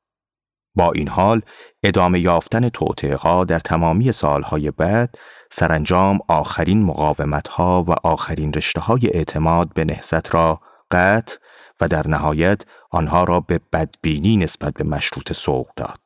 با 0.74 0.92
این 0.92 1.08
حال 1.08 1.42
ادامه 1.82 2.20
یافتن 2.20 2.68
توطعه 2.68 3.16
ها 3.16 3.44
در 3.44 3.58
تمامی 3.58 4.12
سالهای 4.12 4.70
بعد 4.70 5.14
سرانجام 5.50 6.18
آخرین 6.28 6.82
مقاومت 6.82 7.48
ها 7.48 7.84
و 7.88 7.90
آخرین 8.04 8.52
رشته 8.52 8.80
های 8.80 9.10
اعتماد 9.12 9.74
به 9.74 9.84
نهزت 9.84 10.34
را 10.34 10.60
قطع 10.90 11.36
و 11.80 11.88
در 11.88 12.08
نهایت 12.08 12.62
آنها 12.90 13.24
را 13.24 13.40
به 13.40 13.60
بدبینی 13.72 14.36
نسبت 14.36 14.74
به 14.74 14.84
مشروط 14.84 15.32
سوق 15.32 15.68
داد. 15.76 16.00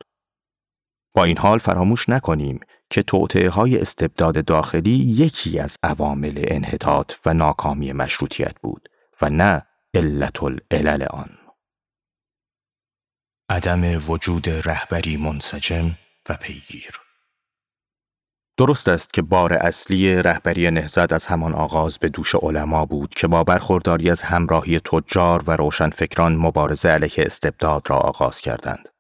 با 1.14 1.24
این 1.24 1.38
حال 1.38 1.58
فراموش 1.58 2.08
نکنیم 2.08 2.60
که 2.92 3.02
توطعه 3.02 3.50
های 3.50 3.78
استبداد 3.78 4.44
داخلی 4.44 4.96
یکی 4.96 5.58
از 5.58 5.76
عوامل 5.82 6.44
انحطاط 6.48 7.12
و 7.26 7.34
ناکامی 7.34 7.92
مشروطیت 7.92 8.54
بود 8.62 8.88
و 9.22 9.30
نه 9.30 9.66
علت 9.94 10.42
العلل 10.42 11.02
آن. 11.10 11.30
عدم 13.50 14.10
وجود 14.10 14.48
رهبری 14.48 15.16
منسجم 15.16 15.90
و 16.28 16.36
پیگیر 16.42 17.00
درست 18.56 18.88
است 18.88 19.12
که 19.12 19.22
بار 19.22 19.52
اصلی 19.52 20.22
رهبری 20.22 20.70
نهزت 20.70 21.12
از 21.12 21.26
همان 21.26 21.54
آغاز 21.54 21.98
به 21.98 22.08
دوش 22.08 22.34
علما 22.34 22.86
بود 22.86 23.14
که 23.14 23.28
با 23.28 23.44
برخورداری 23.44 24.10
از 24.10 24.22
همراهی 24.22 24.80
تجار 24.80 25.42
و 25.46 25.56
روشنفکران 25.56 26.36
مبارزه 26.36 26.88
علیه 26.88 27.14
استبداد 27.16 27.90
را 27.90 27.96
آغاز 27.96 28.40
کردند. 28.40 28.91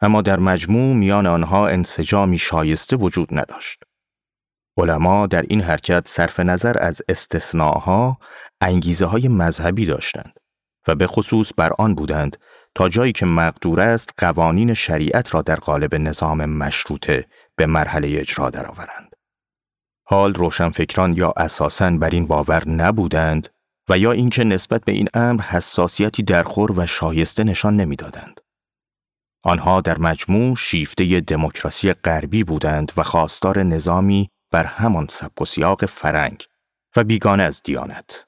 اما 0.00 0.22
در 0.22 0.38
مجموع 0.38 0.94
میان 0.94 1.26
آنها 1.26 1.68
انسجامی 1.68 2.38
شایسته 2.38 2.96
وجود 2.96 3.28
نداشت. 3.38 3.82
علما 4.78 5.26
در 5.26 5.42
این 5.42 5.60
حرکت 5.60 6.08
صرف 6.08 6.40
نظر 6.40 6.76
از 6.80 7.02
استثناها 7.08 8.18
انگیزه 8.60 9.06
های 9.06 9.28
مذهبی 9.28 9.86
داشتند 9.86 10.32
و 10.88 10.94
به 10.94 11.06
خصوص 11.06 11.50
بر 11.56 11.72
آن 11.78 11.94
بودند 11.94 12.36
تا 12.74 12.88
جایی 12.88 13.12
که 13.12 13.26
مقدور 13.26 13.80
است 13.80 14.10
قوانین 14.18 14.74
شریعت 14.74 15.34
را 15.34 15.42
در 15.42 15.56
قالب 15.56 15.94
نظام 15.94 16.44
مشروطه 16.44 17.24
به 17.56 17.66
مرحله 17.66 18.20
اجرا 18.20 18.50
درآورند. 18.50 19.16
حال 20.04 20.34
روشنفکران 20.34 21.16
یا 21.16 21.34
اساساً 21.36 21.90
بر 21.90 22.10
این 22.10 22.26
باور 22.26 22.68
نبودند 22.68 23.48
و 23.88 23.98
یا 23.98 24.12
اینکه 24.12 24.44
نسبت 24.44 24.84
به 24.84 24.92
این 24.92 25.08
امر 25.14 25.42
حساسیتی 25.42 26.22
درخور 26.22 26.72
و 26.72 26.86
شایسته 26.86 27.44
نشان 27.44 27.76
نمی‌دادند. 27.76 28.40
آنها 29.42 29.80
در 29.80 29.98
مجموع 29.98 30.56
شیفته 30.56 31.20
دموکراسی 31.20 31.92
غربی 31.92 32.44
بودند 32.44 32.92
و 32.96 33.02
خواستار 33.02 33.62
نظامی 33.62 34.28
بر 34.52 34.64
همان 34.64 35.06
سبک 35.10 35.40
و 35.40 35.44
سیاق 35.44 35.86
فرنگ 35.86 36.44
و 36.96 37.04
بیگانه 37.04 37.42
از 37.42 37.62
دیانت. 37.62 38.24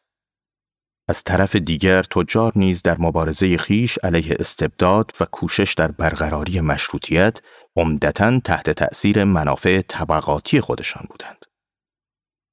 از 1.08 1.24
طرف 1.24 1.56
دیگر 1.56 2.02
تجار 2.02 2.52
نیز 2.56 2.82
در 2.82 2.96
مبارزه 2.98 3.56
خیش 3.56 3.98
علیه 3.98 4.36
استبداد 4.38 5.10
و 5.20 5.24
کوشش 5.24 5.74
در 5.74 5.90
برقراری 5.90 6.60
مشروطیت 6.60 7.38
عمدتا 7.76 8.40
تحت 8.40 8.70
تأثیر 8.70 9.24
منافع 9.24 9.80
طبقاتی 9.80 10.60
خودشان 10.60 11.06
بودند. 11.10 11.44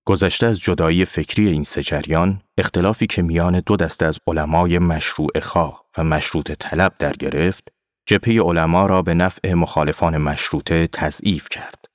گذشته 0.07 0.45
از 0.45 0.59
جدایی 0.59 1.05
فکری 1.05 1.47
این 1.47 1.63
سجریان، 1.63 2.41
اختلافی 2.57 3.07
که 3.07 3.21
میان 3.21 3.59
دو 3.59 3.75
دسته 3.75 4.05
از 4.05 4.19
علمای 4.27 4.79
مشروع 4.79 5.39
خواه 5.39 5.85
و 5.97 6.03
مشروط 6.03 6.51
طلب 6.51 6.95
در 6.99 7.13
گرفت، 7.13 7.71
جپه 8.07 8.41
علما 8.41 8.85
را 8.85 9.01
به 9.01 9.13
نفع 9.13 9.53
مخالفان 9.53 10.17
مشروطه 10.17 10.87
تضعیف 10.87 11.47
کرد. 11.49 11.85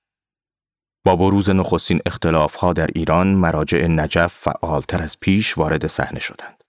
با 1.04 1.16
بروز 1.16 1.50
نخستین 1.50 2.00
اختلافها 2.06 2.72
در 2.72 2.86
ایران 2.94 3.26
مراجع 3.26 3.86
نجف 3.86 4.34
فعالتر 4.34 5.02
از 5.02 5.20
پیش 5.20 5.58
وارد 5.58 5.86
صحنه 5.86 6.20
شدند. 6.20 6.64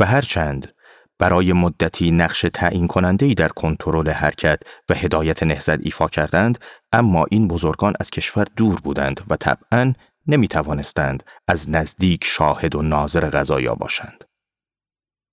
و 0.00 0.04
هرچند 0.04 0.74
برای 1.18 1.52
مدتی 1.52 2.10
نقش 2.10 2.40
تعیین 2.54 2.86
کننده 2.86 3.34
در 3.34 3.48
کنترل 3.48 4.10
حرکت 4.10 4.62
و 4.88 4.94
هدایت 4.94 5.42
نهزت 5.42 5.80
ایفا 5.80 6.08
کردند 6.08 6.58
اما 6.92 7.24
این 7.30 7.48
بزرگان 7.48 7.92
از 8.00 8.10
کشور 8.10 8.46
دور 8.56 8.80
بودند 8.80 9.20
و 9.28 9.36
طبعا 9.36 9.94
نمی 10.26 10.48
توانستند 10.48 11.22
از 11.48 11.70
نزدیک 11.70 12.24
شاهد 12.24 12.74
و 12.74 12.82
ناظر 12.82 13.30
غذایا 13.30 13.74
باشند. 13.74 14.24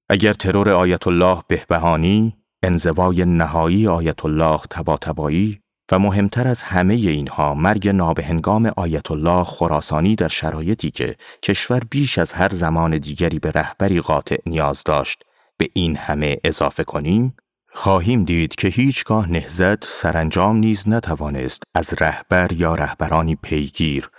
اگر 0.09 0.33
ترور 0.33 0.69
آیت 0.69 1.07
الله 1.07 1.43
بهبهانی 1.47 2.37
انزوای 2.63 3.25
نهایی 3.25 3.87
آیت 3.87 4.25
الله 4.25 4.59
تباتبایی 4.69 5.61
و 5.91 5.99
مهمتر 5.99 6.47
از 6.47 6.61
همه 6.61 6.93
اینها 6.93 7.53
مرگ 7.53 7.89
نابهنگام 7.89 8.71
آیت 8.77 9.11
الله 9.11 9.43
خراسانی 9.43 10.15
در 10.15 10.27
شرایطی 10.27 10.91
که 10.91 11.15
کشور 11.43 11.79
بیش 11.89 12.17
از 12.17 12.33
هر 12.33 12.49
زمان 12.49 12.97
دیگری 12.97 13.39
به 13.39 13.51
رهبری 13.51 14.01
قاطع 14.01 14.37
نیاز 14.45 14.83
داشت 14.85 15.23
به 15.57 15.69
این 15.73 15.95
همه 15.95 16.37
اضافه 16.43 16.83
کنیم 16.83 17.35
خواهیم 17.73 18.23
دید 18.23 18.55
که 18.55 18.67
هیچگاه 18.67 19.31
نهزت 19.31 19.85
سرانجام 19.85 20.57
نیز 20.57 20.87
نتوانست 20.87 21.63
از 21.75 21.93
رهبر 22.01 22.53
یا 22.53 22.75
رهبرانی 22.75 23.35
پیگیر 23.35 24.09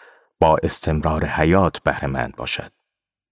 با 0.41 0.57
استمرار 0.63 1.25
حیات 1.25 1.83
بهرهمند 1.83 2.37
باشد. 2.37 2.78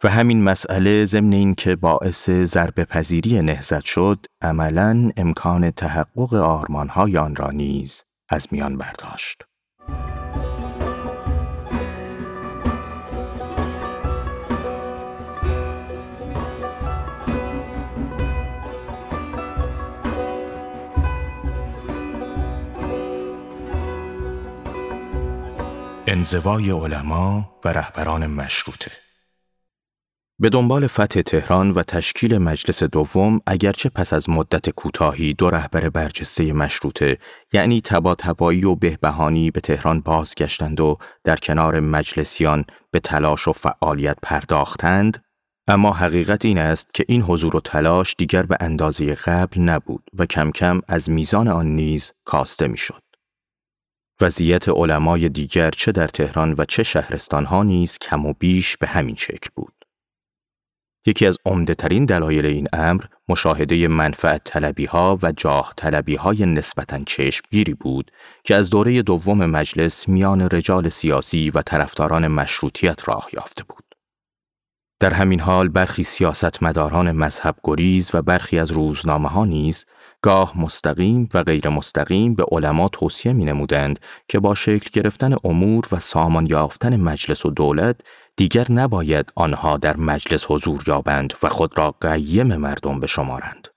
و 0.04 0.08
همین 0.08 0.42
مسئله 0.42 1.04
ضمن 1.04 1.32
اینکه 1.32 1.76
باعث 1.76 2.30
ضربه 2.30 2.84
پذیری 2.84 3.42
نهزت 3.42 3.84
شد 3.84 4.26
عملا 4.42 5.10
امکان 5.16 5.70
تحقق 5.70 6.34
آرمانهای 6.34 7.18
آن 7.18 7.36
را 7.36 7.50
نیز 7.50 8.02
از 8.28 8.46
میان 8.50 8.78
برداشت. 8.78 9.42
انزوای 26.06 26.70
علما 26.70 27.50
و 27.64 27.68
رهبران 27.68 28.26
مشروطه 28.26 29.05
به 30.38 30.48
دنبال 30.48 30.86
فتح 30.86 31.20
تهران 31.22 31.70
و 31.70 31.82
تشکیل 31.82 32.38
مجلس 32.38 32.82
دوم 32.82 33.40
اگرچه 33.46 33.88
پس 33.88 34.12
از 34.12 34.30
مدت 34.30 34.70
کوتاهی 34.70 35.34
دو 35.34 35.50
رهبر 35.50 35.88
برجسته 35.88 36.52
مشروطه 36.52 37.18
یعنی 37.52 37.80
تبا 37.80 38.14
تبایی 38.14 38.64
و 38.64 38.74
بهبهانی 38.74 39.50
به 39.50 39.60
تهران 39.60 40.00
بازگشتند 40.00 40.80
و 40.80 40.96
در 41.24 41.36
کنار 41.36 41.80
مجلسیان 41.80 42.64
به 42.90 43.00
تلاش 43.00 43.48
و 43.48 43.52
فعالیت 43.52 44.16
پرداختند 44.22 45.24
اما 45.68 45.92
حقیقت 45.92 46.44
این 46.44 46.58
است 46.58 46.94
که 46.94 47.04
این 47.08 47.22
حضور 47.22 47.56
و 47.56 47.60
تلاش 47.60 48.14
دیگر 48.18 48.42
به 48.42 48.56
اندازه 48.60 49.14
قبل 49.14 49.60
نبود 49.60 50.04
و 50.18 50.26
کم 50.26 50.50
کم 50.50 50.80
از 50.88 51.10
میزان 51.10 51.48
آن 51.48 51.66
نیز 51.66 52.12
کاسته 52.24 52.68
می‌شد. 52.68 53.02
وضعیت 54.20 54.68
علمای 54.68 55.28
دیگر 55.28 55.70
چه 55.70 55.92
در 55.92 56.08
تهران 56.08 56.54
و 56.58 56.64
چه 56.64 56.82
شهرستانها 56.82 57.62
نیز 57.62 57.98
کم 57.98 58.26
و 58.26 58.32
بیش 58.38 58.76
به 58.76 58.86
همین 58.86 59.16
شکل 59.16 59.48
بود. 59.56 59.75
یکی 61.06 61.26
از 61.26 61.38
عمدهترین 61.44 62.04
دلایل 62.04 62.46
این 62.46 62.68
امر 62.72 63.04
مشاهده 63.28 63.88
منفعت 63.88 64.44
طلبی 64.44 64.84
ها 64.84 65.18
و 65.22 65.32
جاه 65.32 65.72
طلبی 65.76 66.16
های 66.16 66.46
نسبتاً 66.46 67.04
چشمگیری 67.06 67.74
بود 67.74 68.10
که 68.44 68.54
از 68.54 68.70
دوره 68.70 69.02
دوم 69.02 69.46
مجلس 69.46 70.08
میان 70.08 70.40
رجال 70.40 70.88
سیاسی 70.88 71.50
و 71.50 71.62
طرفداران 71.62 72.26
مشروطیت 72.28 73.08
راه 73.08 73.28
یافته 73.32 73.64
بود. 73.68 73.84
در 75.00 75.12
همین 75.12 75.40
حال 75.40 75.68
برخی 75.68 76.02
سیاستمداران 76.02 77.12
مذهب 77.12 77.56
گریز 77.64 78.10
و 78.14 78.22
برخی 78.22 78.58
از 78.58 78.70
روزنامه 78.70 79.28
ها 79.28 79.44
نیز 79.44 79.84
گاه 80.22 80.60
مستقیم 80.60 81.28
و 81.34 81.42
غیر 81.42 81.68
مستقیم 81.68 82.34
به 82.34 82.44
علما 82.52 82.88
توصیه 82.88 83.32
می 83.32 83.44
نمودند 83.44 83.98
که 84.28 84.38
با 84.40 84.54
شکل 84.54 84.90
گرفتن 84.92 85.36
امور 85.44 85.84
و 85.92 85.96
سامان 85.96 86.46
یافتن 86.46 86.96
مجلس 86.96 87.46
و 87.46 87.50
دولت 87.50 88.00
دیگر 88.38 88.66
نباید 88.72 89.32
آنها 89.34 89.76
در 89.76 89.96
مجلس 89.96 90.44
حضور 90.48 90.84
یابند 90.86 91.32
و 91.42 91.48
خود 91.48 91.78
را 91.78 91.90
قیم 91.90 92.56
مردم 92.56 93.00
بشمارند. 93.00 93.68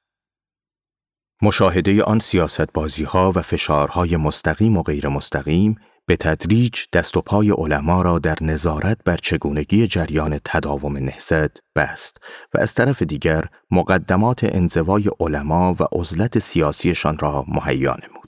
مشاهده 1.41 2.03
آن 2.03 2.19
سیاست 2.19 2.73
بازی 2.73 3.03
ها 3.03 3.31
و 3.35 3.41
فشارهای 3.41 4.17
مستقیم 4.17 4.77
و 4.77 4.83
غیر 4.83 5.07
مستقیم 5.07 5.75
به 6.05 6.15
تدریج 6.15 6.79
دست 6.93 7.17
و 7.17 7.21
پای 7.21 7.51
علما 7.51 8.01
را 8.01 8.19
در 8.19 8.35
نظارت 8.41 8.97
بر 9.05 9.17
چگونگی 9.17 9.87
جریان 9.87 10.39
تداوم 10.45 10.97
نهضت 10.97 11.57
بست 11.75 12.17
و 12.53 12.57
از 12.59 12.73
طرف 12.73 13.01
دیگر 13.01 13.45
مقدمات 13.71 14.39
انزوای 14.43 15.09
علما 15.19 15.73
و 15.79 15.83
عزلت 15.91 16.39
سیاسیشان 16.39 17.17
را 17.17 17.45
مهیا 17.47 17.91
نمود. 17.91 18.18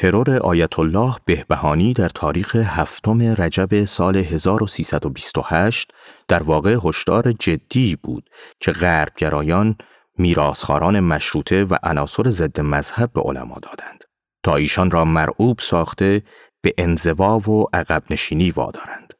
ترور 0.00 0.36
آیت 0.36 0.78
الله 0.78 1.16
بهبهانی 1.24 1.92
در 1.92 2.08
تاریخ 2.08 2.56
هفتم 2.56 3.22
رجب 3.22 3.84
سال 3.84 4.16
1328 4.16 5.90
در 6.28 6.42
واقع 6.42 6.76
هشدار 6.84 7.32
جدی 7.32 7.96
بود 7.96 8.30
که 8.60 8.72
غربگرایان 8.72 9.76
میراسخاران 10.18 11.00
مشروطه 11.00 11.64
و 11.64 11.76
عناصر 11.82 12.30
ضد 12.30 12.60
مذهب 12.60 13.12
به 13.12 13.20
علما 13.20 13.56
دادند. 13.62 14.04
تا 14.42 14.56
ایشان 14.56 14.90
را 14.90 15.04
مرعوب 15.04 15.58
ساخته 15.60 16.22
به 16.62 16.74
انزوا 16.78 17.38
و 17.38 17.66
عقب 17.72 18.02
نشینی 18.10 18.50
وادارند. 18.50 19.14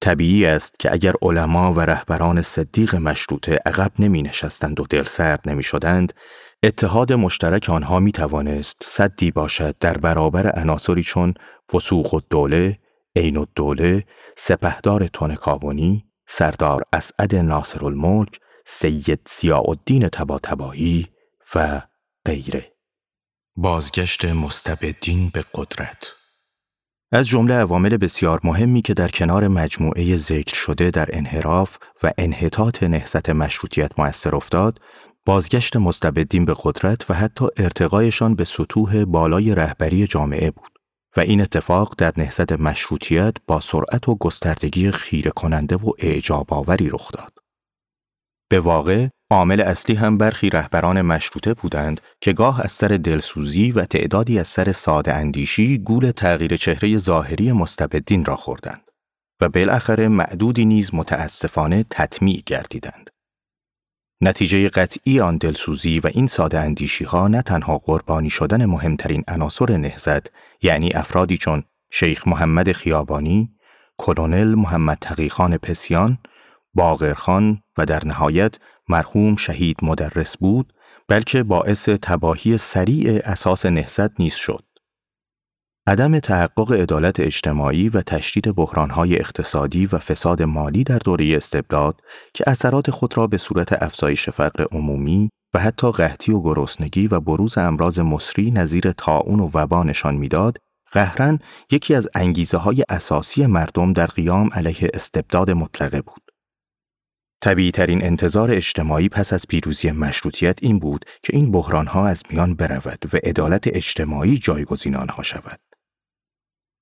طبیعی 0.00 0.46
است 0.46 0.78
که 0.78 0.92
اگر 0.92 1.14
علما 1.22 1.72
و 1.72 1.80
رهبران 1.80 2.42
صدیق 2.42 2.94
مشروطه 2.94 3.60
عقب 3.66 3.92
نمی 3.98 4.22
نشستند 4.22 4.80
و 4.80 4.86
دل 4.90 5.02
سرد 5.02 5.40
نمی 5.46 5.62
شدند، 5.62 6.12
اتحاد 6.62 7.12
مشترک 7.12 7.70
آنها 7.70 8.00
می 8.00 8.12
توانست 8.12 8.76
صدی 8.82 9.30
باشد 9.30 9.78
در 9.78 9.98
برابر 9.98 10.60
عناصری 10.60 11.02
چون 11.02 11.34
وسوق 11.74 12.14
الدوله، 12.14 12.78
عین 13.16 13.36
الدوله، 13.36 14.04
سپهدار 14.36 15.06
تونکابونی، 15.06 16.04
سردار 16.26 16.82
اسعد 16.92 17.34
ناصر 17.34 17.84
الملک، 17.84 18.40
سید 18.66 19.20
سیاء 19.26 19.62
الدین 19.68 20.08
تباتبایی 20.08 21.06
و 21.54 21.82
غیره. 22.26 22.72
بازگشت 23.56 24.24
مستبدین 24.24 25.30
به 25.34 25.44
قدرت 25.54 26.12
از 27.12 27.28
جمله 27.28 27.54
عوامل 27.54 27.96
بسیار 27.96 28.40
مهمی 28.44 28.82
که 28.82 28.94
در 28.94 29.08
کنار 29.08 29.48
مجموعه 29.48 30.16
ذکر 30.16 30.54
شده 30.54 30.90
در 30.90 31.08
انحراف 31.12 31.78
و 32.02 32.12
انحطاط 32.18 32.82
نهضت 32.82 33.30
مشروطیت 33.30 33.98
مؤثر 33.98 34.36
افتاد، 34.36 34.80
بازگشت 35.26 35.76
مستبدین 35.76 36.44
به 36.44 36.56
قدرت 36.62 37.10
و 37.10 37.14
حتی 37.14 37.46
ارتقایشان 37.56 38.34
به 38.34 38.44
سطوح 38.44 39.04
بالای 39.04 39.54
رهبری 39.54 40.06
جامعه 40.06 40.50
بود 40.50 40.78
و 41.16 41.20
این 41.20 41.40
اتفاق 41.40 41.94
در 41.98 42.12
نهضت 42.16 42.52
مشروطیت 42.52 43.34
با 43.46 43.60
سرعت 43.60 44.08
و 44.08 44.14
گستردگی 44.14 44.90
خیره 44.90 45.30
کننده 45.30 45.76
و 45.76 45.92
اعجاب 45.98 46.54
آوری 46.54 46.88
رخ 46.88 47.12
داد. 47.12 47.32
به 48.48 48.60
واقع 48.60 49.08
عامل 49.30 49.60
اصلی 49.60 49.96
هم 49.96 50.18
برخی 50.18 50.50
رهبران 50.50 51.02
مشروطه 51.02 51.54
بودند 51.54 52.00
که 52.20 52.32
گاه 52.32 52.60
از 52.60 52.72
سر 52.72 52.88
دلسوزی 52.88 53.72
و 53.72 53.84
تعدادی 53.84 54.38
از 54.38 54.48
سر 54.48 54.72
ساده 54.72 55.14
اندیشی 55.14 55.78
گول 55.78 56.10
تغییر 56.10 56.56
چهره 56.56 56.98
ظاهری 56.98 57.52
مستبدین 57.52 58.24
را 58.24 58.36
خوردند 58.36 58.82
و 59.40 59.48
بالاخره 59.48 60.08
معدودی 60.08 60.64
نیز 60.64 60.90
متاسفانه 60.94 61.84
تطمیع 61.90 62.42
گردیدند. 62.46 63.15
نتیجه 64.20 64.68
قطعی 64.68 65.20
آن 65.20 65.36
دلسوزی 65.36 66.00
و 66.00 66.06
این 66.06 66.26
ساده 66.26 66.60
اندیشی 66.60 67.04
ها 67.04 67.28
نه 67.28 67.42
تنها 67.42 67.78
قربانی 67.78 68.30
شدن 68.30 68.64
مهمترین 68.64 69.24
عناصر 69.28 69.76
نهزت 69.76 70.30
یعنی 70.62 70.92
افرادی 70.92 71.38
چون 71.38 71.62
شیخ 71.90 72.28
محمد 72.28 72.72
خیابانی، 72.72 73.50
کلونل 73.96 74.54
محمد 74.54 74.98
تقیخان 75.00 75.56
پسیان، 75.56 76.18
باغرخان 76.74 77.62
و 77.78 77.86
در 77.86 78.04
نهایت 78.06 78.58
مرحوم 78.88 79.36
شهید 79.36 79.76
مدرس 79.82 80.36
بود 80.36 80.72
بلکه 81.08 81.42
باعث 81.42 81.88
تباهی 81.88 82.58
سریع 82.58 83.20
اساس 83.24 83.66
نهضت 83.66 84.20
نیز 84.20 84.34
شد. 84.34 84.65
عدم 85.88 86.18
تحقق 86.18 86.72
عدالت 86.72 87.20
اجتماعی 87.20 87.88
و 87.88 88.02
تشدید 88.02 88.54
بحرانهای 88.54 89.18
اقتصادی 89.18 89.86
و 89.86 89.98
فساد 89.98 90.42
مالی 90.42 90.84
در 90.84 90.98
دوره 90.98 91.36
استبداد 91.36 92.00
که 92.34 92.44
اثرات 92.46 92.90
خود 92.90 93.16
را 93.16 93.26
به 93.26 93.38
صورت 93.38 93.82
افزایش 93.82 94.28
فقر 94.30 94.64
عمومی 94.72 95.30
و 95.54 95.58
حتی 95.58 95.92
قحطی 95.92 96.32
و 96.32 96.42
گرسنگی 96.42 97.06
و 97.06 97.20
بروز 97.20 97.58
امراض 97.58 97.98
مصری 97.98 98.50
نظیر 98.50 98.92
طاعون 98.92 99.40
و 99.40 99.50
وبا 99.54 99.82
نشان 99.82 100.14
می‌داد 100.14 100.58
قهرن 100.92 101.38
یکی 101.70 101.94
از 101.94 102.08
انگیزه 102.14 102.56
های 102.56 102.84
اساسی 102.88 103.46
مردم 103.46 103.92
در 103.92 104.06
قیام 104.06 104.48
علیه 104.52 104.90
استبداد 104.94 105.50
مطلقه 105.50 106.00
بود 106.00 106.22
طبیعی 107.40 107.70
ترین 107.70 108.04
انتظار 108.04 108.50
اجتماعی 108.50 109.08
پس 109.08 109.32
از 109.32 109.46
پیروزی 109.48 109.90
مشروطیت 109.90 110.58
این 110.62 110.78
بود 110.78 111.04
که 111.22 111.36
این 111.36 111.52
بحرانها 111.52 112.06
از 112.06 112.22
میان 112.30 112.54
برود 112.54 113.14
و 113.14 113.16
عدالت 113.24 113.76
اجتماعی 113.76 114.38
جایگزین 114.38 114.96
آنها 114.96 115.22
شود. 115.22 115.65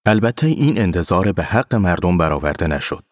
البته 0.06 0.46
این 0.46 0.78
انتظار 0.78 1.32
به 1.32 1.42
حق 1.42 1.74
مردم 1.74 2.18
برآورده 2.18 2.66
نشد. 2.66 3.04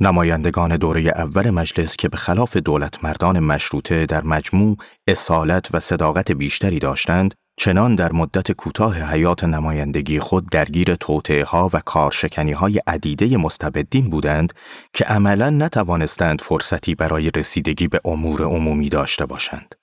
نمایندگان 0.00 0.76
دوره 0.76 1.00
اول 1.00 1.50
مجلس 1.50 1.96
که 1.96 2.08
به 2.08 2.16
خلاف 2.16 2.56
دولت 2.56 3.04
مردان 3.04 3.40
مشروطه 3.40 4.06
در 4.06 4.22
مجموع 4.24 4.76
اصالت 5.06 5.74
و 5.74 5.80
صداقت 5.80 6.32
بیشتری 6.32 6.78
داشتند، 6.78 7.34
چنان 7.58 7.94
در 7.94 8.12
مدت 8.12 8.52
کوتاه 8.52 9.12
حیات 9.12 9.44
نمایندگی 9.44 10.18
خود 10.18 10.50
درگیر 10.50 10.94
توطعه 10.94 11.44
ها 11.44 11.70
و 11.72 11.80
کارشکنی 11.80 12.52
های 12.52 12.80
عدیده 12.86 13.36
مستبدین 13.36 14.10
بودند 14.10 14.52
که 14.92 15.04
عملا 15.04 15.50
نتوانستند 15.50 16.40
فرصتی 16.40 16.94
برای 16.94 17.30
رسیدگی 17.30 17.88
به 17.88 18.00
امور 18.04 18.42
عمومی 18.42 18.88
داشته 18.88 19.26
باشند. 19.26 19.74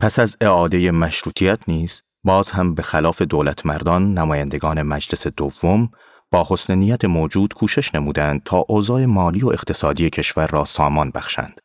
پس 0.00 0.18
از 0.18 0.36
اعاده 0.40 0.90
مشروطیت 0.90 1.58
نیز 1.68 2.02
باز 2.24 2.50
هم 2.50 2.74
به 2.74 2.82
خلاف 2.82 3.22
دولت 3.22 3.66
مردان 3.66 4.14
نمایندگان 4.18 4.82
مجلس 4.82 5.26
دوم 5.26 5.88
با 6.30 6.46
حسن 6.48 6.74
نیت 6.74 7.04
موجود 7.04 7.54
کوشش 7.54 7.94
نمودند 7.94 8.42
تا 8.44 8.64
اوضاع 8.68 9.04
مالی 9.04 9.42
و 9.42 9.48
اقتصادی 9.48 10.10
کشور 10.10 10.46
را 10.46 10.64
سامان 10.64 11.10
بخشند. 11.10 11.60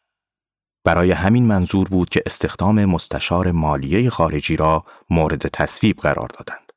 برای 0.84 1.12
همین 1.12 1.46
منظور 1.46 1.88
بود 1.88 2.10
که 2.10 2.24
استخدام 2.26 2.86
مستشار 2.86 3.52
مالیه 3.52 4.10
خارجی 4.10 4.56
را 4.56 4.86
مورد 5.10 5.48
تصویب 5.48 5.98
قرار 5.98 6.28
دادند. 6.28 6.72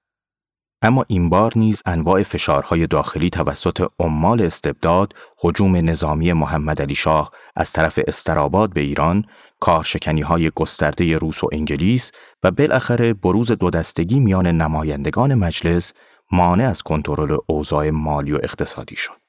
اما 0.82 1.04
این 1.08 1.28
بار 1.28 1.52
نیز 1.56 1.82
انواع 1.86 2.22
فشارهای 2.22 2.86
داخلی 2.86 3.30
توسط 3.30 3.86
عمال 3.98 4.42
استبداد، 4.42 5.14
حجوم 5.38 5.76
نظامی 5.76 6.32
محمد 6.32 6.82
علی 6.82 6.94
شاه 6.94 7.32
از 7.56 7.72
طرف 7.72 7.98
استراباد 8.06 8.72
به 8.72 8.80
ایران، 8.80 9.24
کارشکنی 9.60 10.20
های 10.20 10.50
گسترده 10.54 11.18
روس 11.18 11.44
و 11.44 11.48
انگلیس 11.52 12.12
و 12.42 12.50
بالاخره 12.50 13.14
بروز 13.14 13.52
دو 13.52 13.70
دستگی 13.70 14.20
میان 14.20 14.46
نمایندگان 14.46 15.34
مجلس 15.34 15.92
مانع 16.32 16.68
از 16.68 16.82
کنترل 16.82 17.38
اوضاع 17.46 17.90
مالی 17.90 18.32
و 18.32 18.40
اقتصادی 18.42 18.96
شد. 18.96 19.20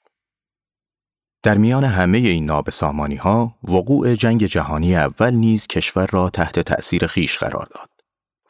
در 1.44 1.58
میان 1.58 1.84
همه 1.84 2.18
این 2.18 2.46
نابسامانی 2.46 3.16
ها 3.16 3.56
وقوع 3.64 4.16
جنگ 4.16 4.46
جهانی 4.46 4.96
اول 4.96 5.34
نیز 5.34 5.68
کشور 5.68 6.08
را 6.12 6.30
تحت 6.30 6.60
تأثیر 6.60 7.08
خیش 7.08 7.38
قرار 7.38 7.68
داد 7.76 7.90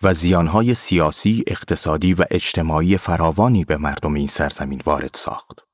و 0.04 0.14
زیانهای 0.14 0.76
سیاسی، 0.76 1.44
اقتصادی 1.48 2.14
و 2.14 2.26
اجتماعی 2.32 2.98
فراوانی 2.98 3.66
به 3.66 3.78
مردم 3.78 4.14
این 4.14 4.28
سرزمین 4.28 4.82
وارد 4.86 5.12
ساخت. 5.16 5.71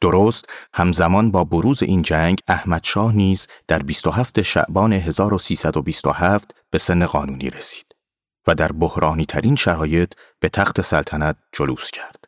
درست 0.00 0.44
همزمان 0.74 1.30
با 1.30 1.44
بروز 1.44 1.82
این 1.82 2.02
جنگ 2.02 2.38
احمد 2.48 2.84
شاه 2.84 3.12
نیز 3.12 3.46
در 3.68 3.78
27 3.78 4.42
شعبان 4.42 4.92
1327 4.92 6.50
به 6.70 6.78
سن 6.78 7.06
قانونی 7.06 7.50
رسید 7.50 7.86
و 8.46 8.54
در 8.54 8.72
بحرانی 8.72 9.26
ترین 9.26 9.56
شرایط 9.56 10.12
به 10.40 10.48
تخت 10.48 10.80
سلطنت 10.80 11.36
جلوس 11.52 11.90
کرد. 11.90 12.24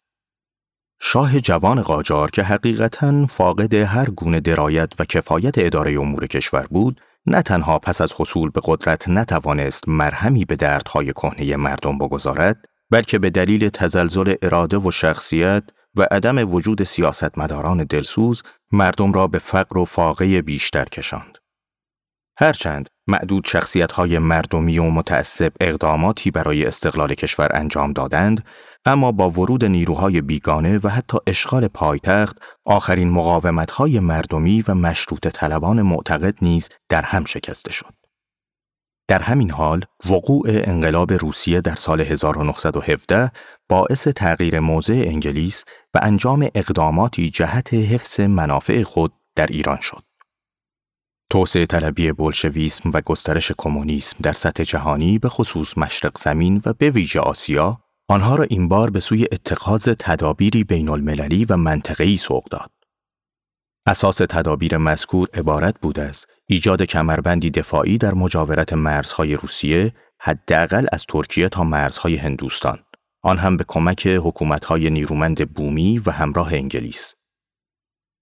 شاه 1.01 1.41
جوان 1.41 1.83
قاجار 1.83 2.31
که 2.31 2.43
حقیقتا 2.43 3.27
فاقد 3.27 3.75
هر 3.75 4.11
گونه 4.11 4.41
درایت 4.41 4.93
و 4.99 5.05
کفایت 5.05 5.55
اداره 5.59 6.01
امور 6.01 6.27
کشور 6.27 6.67
بود، 6.71 7.01
نه 7.27 7.43
تنها 7.43 7.79
پس 7.79 8.01
از 8.01 8.13
حصول 8.17 8.51
به 8.51 8.61
قدرت 8.65 9.09
نتوانست 9.09 9.89
مرهمی 9.89 10.45
به 10.45 10.57
دردهای 10.57 11.13
کهنه 11.13 11.57
مردم 11.57 11.99
بگذارد، 11.99 12.65
بلکه 12.91 13.19
به 13.19 13.31
دلیل 13.31 13.69
تزلزل 13.69 14.35
اراده 14.43 14.77
و 14.77 14.91
شخصیت 14.91 15.65
و 15.97 16.07
عدم 16.11 16.55
وجود 16.55 16.83
سیاستمداران 16.83 17.85
دلسوز 17.85 18.43
مردم 18.73 19.13
را 19.13 19.27
به 19.27 19.39
فقر 19.39 19.79
و 19.79 19.85
فاقه 19.85 20.43
بیشتر 20.43 20.85
کشاند. 20.85 21.39
هرچند 22.39 22.89
معدود 23.07 23.45
شخصیت 23.47 23.93
های 23.93 24.19
مردمی 24.19 24.79
و 24.79 24.85
متعصب 24.85 25.53
اقداماتی 25.61 26.31
برای 26.31 26.67
استقلال 26.67 27.15
کشور 27.15 27.49
انجام 27.55 27.93
دادند، 27.93 28.45
اما 28.85 29.13
با 29.13 29.31
ورود 29.31 29.65
نیروهای 29.65 30.21
بیگانه 30.21 30.79
و 30.79 30.89
حتی 30.89 31.19
اشغال 31.27 31.69
پایتخت، 31.69 32.39
آخرین 32.65 33.11
مقاومت 33.11 33.71
های 33.71 34.01
مردمی 34.01 34.65
و 34.69 34.75
مشروط 34.75 35.29
طلبان 35.29 35.83
معتقد 35.83 36.39
نیز 36.43 36.69
در 36.89 37.03
هم 37.03 37.25
شکسته 37.25 37.73
شد. 37.73 37.98
در 39.09 39.23
همین 39.23 39.51
حال 39.51 39.85
وقوع 40.11 40.47
انقلاب 40.49 41.13
روسیه 41.13 41.61
در 41.61 41.75
سال 41.75 42.01
1917 42.01 43.31
باعث 43.69 44.09
تغییر 44.09 44.61
موضع 44.61 45.05
انگلیس 45.07 45.65
و 45.95 45.99
انجام 46.03 46.49
اقداماتی 46.55 47.31
جهت 47.31 47.75
حفظ 47.75 48.21
منافع 48.21 48.83
خود 48.83 49.13
در 49.37 49.47
ایران 49.47 49.79
شد. 49.81 50.03
توسعه 51.31 51.67
طلبی 51.67 52.13
بولشویسم 52.13 52.91
و 52.95 53.01
گسترش 53.01 53.53
کمونیسم 53.59 54.17
در 54.23 54.33
سطح 54.33 54.65
جهانی 54.65 55.19
به 55.19 55.29
خصوص 55.29 55.79
مشرق 55.79 56.19
زمین 56.19 56.63
و 56.67 56.73
به 56.73 56.91
ویژه 56.91 57.21
آسیا 57.21 57.79
آنها 58.09 58.37
را 58.37 58.45
این 58.45 58.69
بار 58.69 58.91
به 58.91 59.01
سوی 59.01 59.27
اتخاذ 59.33 59.89
تدابیری 59.99 60.65
بین 60.65 60.89
المللی 60.89 61.45
و 61.45 61.57
منطقه‌ای 61.57 62.17
سوق 62.17 62.45
داد. 62.51 62.71
اساس 63.89 64.17
تدابیر 64.17 64.77
مذکور 64.77 65.29
عبارت 65.35 65.81
بود 65.81 66.01
از 66.01 66.27
ایجاد 66.47 66.83
کمربندی 66.83 67.51
دفاعی 67.51 67.99
در 67.99 68.15
مجاورت 68.15 68.73
مرزهای 68.73 69.37
روسیه 69.37 69.93
حداقل 70.21 70.87
از 70.93 71.05
ترکیه 71.09 71.49
تا 71.49 71.65
مرزهای 71.65 72.17
هندوستان. 72.17 72.79
آن 73.23 73.39
هم 73.39 73.57
به 73.57 73.65
کمک 73.69 74.07
حکومتهای 74.07 74.91
نیرومند 74.91 75.51
بومی 75.55 76.01
و 76.07 76.11
همراه 76.11 76.55
انگلیس. 76.55 77.15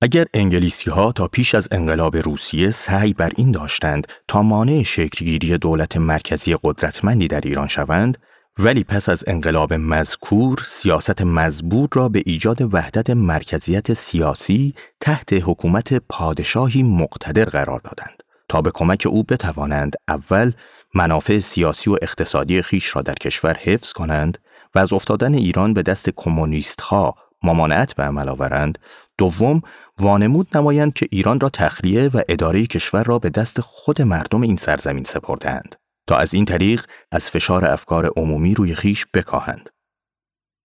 اگر 0.03 0.25
انگلیسی 0.35 0.91
ها 0.91 1.13
تا 1.13 1.29
پیش 1.29 1.55
از 1.55 1.69
انقلاب 1.71 2.17
روسیه 2.17 2.71
سعی 2.71 3.13
بر 3.13 3.31
این 3.37 3.51
داشتند 3.51 4.07
تا 4.29 4.43
مانع 4.43 4.83
شکلگیری 4.83 5.59
دولت 5.59 5.97
مرکزی 5.97 6.57
قدرتمندی 6.63 7.29
در 7.29 7.41
ایران 7.41 7.69
شوند 7.69 8.19
ولی 8.59 8.85
پس 8.85 9.09
از 9.09 9.25
انقلاب 9.27 9.73
مذکور 9.75 10.62
سیاست 10.66 11.23
مزبور 11.23 11.88
را 11.95 12.09
به 12.09 12.23
ایجاد 12.27 12.75
وحدت 12.75 13.11
مرکزیت 13.11 13.92
سیاسی 13.95 14.75
تحت 15.01 15.33
حکومت 15.33 15.95
پادشاهی 16.09 16.83
مقتدر 16.83 17.45
قرار 17.45 17.81
دادند 17.85 18.23
تا 18.49 18.62
به 18.62 18.71
کمک 18.71 19.07
او 19.11 19.23
بتوانند 19.23 19.97
اول 20.09 20.53
منافع 20.95 21.38
سیاسی 21.38 21.90
و 21.90 21.97
اقتصادی 22.03 22.62
خیش 22.62 22.97
را 22.97 23.03
در 23.03 23.14
کشور 23.14 23.57
حفظ 23.57 23.92
کنند 23.92 24.38
و 24.75 24.79
از 24.79 24.92
افتادن 24.92 25.35
ایران 25.35 25.75
به 25.75 25.83
دست 25.83 26.11
کمونیست 26.16 26.81
ها 26.81 27.14
ممانعت 27.42 27.95
به 27.95 28.03
عمل 28.03 28.29
آورند. 28.29 28.79
دوم 29.19 29.62
وانمود 29.99 30.57
نمایند 30.57 30.92
که 30.92 31.07
ایران 31.11 31.40
را 31.40 31.49
تخلیه 31.49 32.09
و 32.09 32.23
اداره 32.29 32.66
کشور 32.66 33.03
را 33.03 33.19
به 33.19 33.31
دست 33.31 33.61
خود 33.61 34.03
مردم 34.03 34.42
این 34.42 34.57
سرزمین 34.57 35.05
سپردند 35.05 35.77
تا 36.07 36.16
از 36.16 36.35
این 36.35 36.45
طریق 36.45 36.85
از 37.12 37.31
فشار 37.31 37.64
افکار 37.64 38.11
عمومی 38.16 38.55
روی 38.55 38.75
خیش 38.75 39.07
بکاهند. 39.14 39.71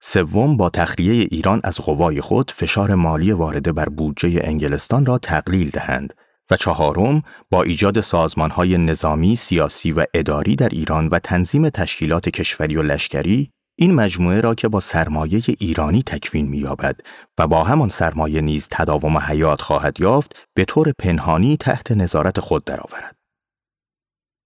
سوم 0.04 0.58
با 0.58 0.70
تخلیه 0.70 1.28
ایران 1.32 1.62
از 1.64 1.78
قوای 1.78 2.22
خود 2.22 2.52
فشار 2.52 2.96
مالی 2.96 3.32
وارده 3.32 3.72
بر 3.72 3.90
بودجه 3.90 4.42
انگلستان 4.44 5.06
را 5.06 5.18
تقلیل 5.18 5.70
دهند 5.70 6.14
و 6.52 6.58
چهارم 6.58 7.24
با 7.52 7.64
ایجاد 7.64 8.02
سازمانهای 8.02 8.78
نظامی، 8.78 9.36
سیاسی 9.36 9.92
و 9.92 10.06
اداری 10.14 10.56
در 10.56 10.70
ایران 10.70 11.08
و 11.08 11.20
تنظیم 11.20 11.70
تشکیلات 11.70 12.30
کشوری 12.30 12.76
و 12.76 12.82
لشکری 12.82 13.52
این 13.78 13.96
مجموعه 13.96 14.42
را 14.42 14.56
که 14.56 14.68
با 14.68 14.80
سرمایه 14.80 15.42
ایرانی 15.60 16.04
تکوین 16.04 16.48
می‌یابد 16.48 17.00
و 17.40 17.48
با 17.48 17.64
همان 17.64 17.90
سرمایه 17.90 18.42
نیز 18.42 18.68
تداوم 18.72 19.18
حیات 19.18 19.62
خواهد 19.62 20.02
یافت 20.02 20.36
به 20.54 20.66
طور 20.66 20.92
پنهانی 21.00 21.58
تحت 21.58 21.92
نظارت 21.92 22.40
خود 22.40 22.64
درآورد. 22.64 23.21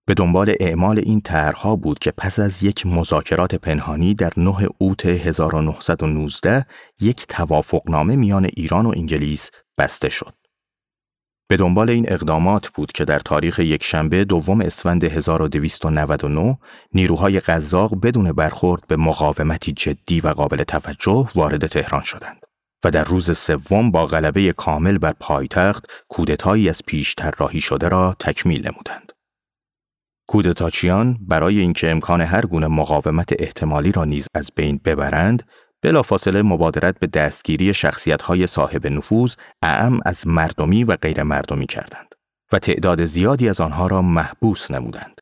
به 0.07 0.13
دنبال 0.13 0.55
اعمال 0.59 0.99
این 0.99 1.21
طرحها 1.21 1.75
بود 1.75 1.99
که 1.99 2.11
پس 2.11 2.39
از 2.39 2.63
یک 2.63 2.85
مذاکرات 2.85 3.55
پنهانی 3.55 4.13
در 4.13 4.33
9 4.37 4.55
اوت 4.77 5.05
1919 5.05 6.65
یک 7.01 7.27
توافقنامه 7.27 8.15
میان 8.15 8.45
ایران 8.45 8.85
و 8.85 8.93
انگلیس 8.95 9.51
بسته 9.77 10.09
شد. 10.09 10.33
به 11.47 11.57
دنبال 11.57 11.89
این 11.89 12.05
اقدامات 12.13 12.69
بود 12.69 12.91
که 12.91 13.05
در 13.05 13.19
تاریخ 13.19 13.59
یکشنبه 13.59 14.23
دوم 14.23 14.61
اسفند 14.61 15.03
1299 15.03 16.57
نیروهای 16.93 17.39
قزاق 17.39 18.01
بدون 18.01 18.31
برخورد 18.31 18.87
به 18.87 18.95
مقاومتی 18.95 19.71
جدی 19.71 20.21
و 20.21 20.27
قابل 20.27 20.63
توجه 20.63 21.29
وارد 21.35 21.67
تهران 21.67 22.03
شدند 22.03 22.45
و 22.83 22.91
در 22.91 23.03
روز 23.03 23.37
سوم 23.37 23.91
با 23.91 24.05
غلبه 24.05 24.53
کامل 24.53 24.97
بر 24.97 25.13
پایتخت 25.19 25.85
کودتایی 26.09 26.69
از 26.69 26.81
پیش 26.87 27.15
طراحی 27.15 27.61
شده 27.61 27.87
را 27.87 28.15
تکمیل 28.19 28.67
نمودند. 28.67 29.14
کودتاچیان 30.27 31.17
برای 31.21 31.59
اینکه 31.59 31.91
امکان 31.91 32.21
هر 32.21 32.45
گونه 32.45 32.67
مقاومت 32.67 33.33
احتمالی 33.39 33.91
را 33.91 34.05
نیز 34.05 34.27
از 34.35 34.51
بین 34.55 34.79
ببرند 34.85 35.43
بلافاصله 35.81 36.41
مبادرت 36.41 36.99
به 36.99 37.07
دستگیری 37.07 37.73
شخصیت‌های 37.73 38.47
صاحب 38.47 38.87
نفوذ 38.87 39.35
اعم 39.61 39.99
از 40.05 40.27
مردمی 40.27 40.83
و 40.83 40.95
غیر 40.95 41.23
مردمی 41.23 41.65
کردند 41.65 42.15
و 42.51 42.59
تعداد 42.59 43.05
زیادی 43.05 43.49
از 43.49 43.61
آنها 43.61 43.87
را 43.87 44.01
محبوس 44.01 44.71
نمودند. 44.71 45.19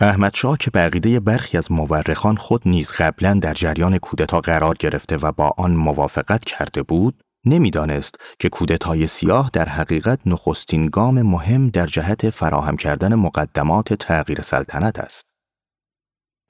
احمد 0.00 0.34
شاه 0.34 0.58
که 0.58 0.70
بقیده 0.70 1.20
برخی 1.20 1.58
از 1.58 1.72
مورخان 1.72 2.36
خود 2.36 2.62
نیز 2.66 2.92
قبلا 2.92 3.34
در 3.34 3.54
جریان 3.54 3.98
کودتا 3.98 4.40
قرار 4.40 4.74
گرفته 4.78 5.16
و 5.16 5.32
با 5.32 5.52
آن 5.58 5.72
موافقت 5.72 6.44
کرده 6.44 6.82
بود، 6.82 7.22
نمی‌دانست 7.46 8.14
که 8.38 8.48
کودتای 8.48 9.06
سیاه 9.06 9.50
در 9.52 9.68
حقیقت 9.68 10.20
نخستین 10.26 10.86
گام 10.86 11.22
مهم 11.22 11.68
در 11.68 11.86
جهت 11.86 12.30
فراهم 12.30 12.76
کردن 12.76 13.14
مقدمات 13.14 13.94
تغییر 13.94 14.40
سلطنت 14.40 14.98
است. 14.98 15.22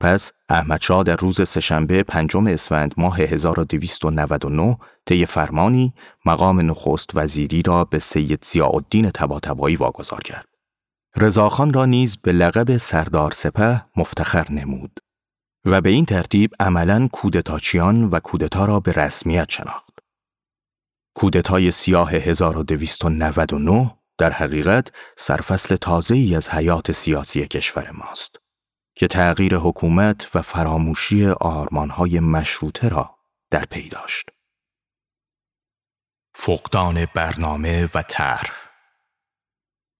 پس 0.00 0.32
احمدشاه 0.48 1.02
در 1.02 1.16
روز 1.16 1.48
سهشنبه 1.48 2.02
پنجم 2.02 2.46
اسفند 2.46 2.94
ماه 2.96 3.20
1299 3.20 4.78
طی 5.06 5.26
فرمانی 5.26 5.94
مقام 6.26 6.70
نخست 6.70 7.10
وزیری 7.14 7.62
را 7.62 7.84
به 7.84 7.98
سید 7.98 8.44
ضیاءالدین 8.44 9.10
طباطبایی 9.10 9.76
واگذار 9.76 10.20
کرد. 10.20 10.48
رضاخان 11.16 11.72
را 11.72 11.84
نیز 11.84 12.16
به 12.16 12.32
لقب 12.32 12.76
سردار 12.76 13.30
سپه 13.30 13.84
مفتخر 13.96 14.52
نمود 14.52 15.00
و 15.64 15.80
به 15.80 15.90
این 15.90 16.04
ترتیب 16.04 16.50
عملا 16.60 17.08
کودتاچیان 17.12 18.04
و 18.04 18.20
کودتا 18.20 18.64
را 18.64 18.80
به 18.80 18.92
رسمیت 18.92 19.50
شناخت. 19.50 19.91
کودتای 21.14 21.70
سیاه 21.70 22.12
1299 22.12 23.96
در 24.18 24.32
حقیقت 24.32 24.92
سرفصل 25.16 25.76
تازه 25.76 26.14
ای 26.14 26.34
از 26.36 26.48
حیات 26.48 26.92
سیاسی 26.92 27.46
کشور 27.46 27.90
ماست 27.90 28.36
که 28.94 29.06
تغییر 29.06 29.56
حکومت 29.56 30.36
و 30.36 30.42
فراموشی 30.42 31.26
آرمانهای 31.26 32.20
مشروطه 32.20 32.88
را 32.88 33.18
در 33.50 33.64
پی 33.70 33.88
داشت. 33.88 34.30
فقدان 36.34 37.06
برنامه 37.14 37.88
و 37.94 38.02
طرح 38.08 38.50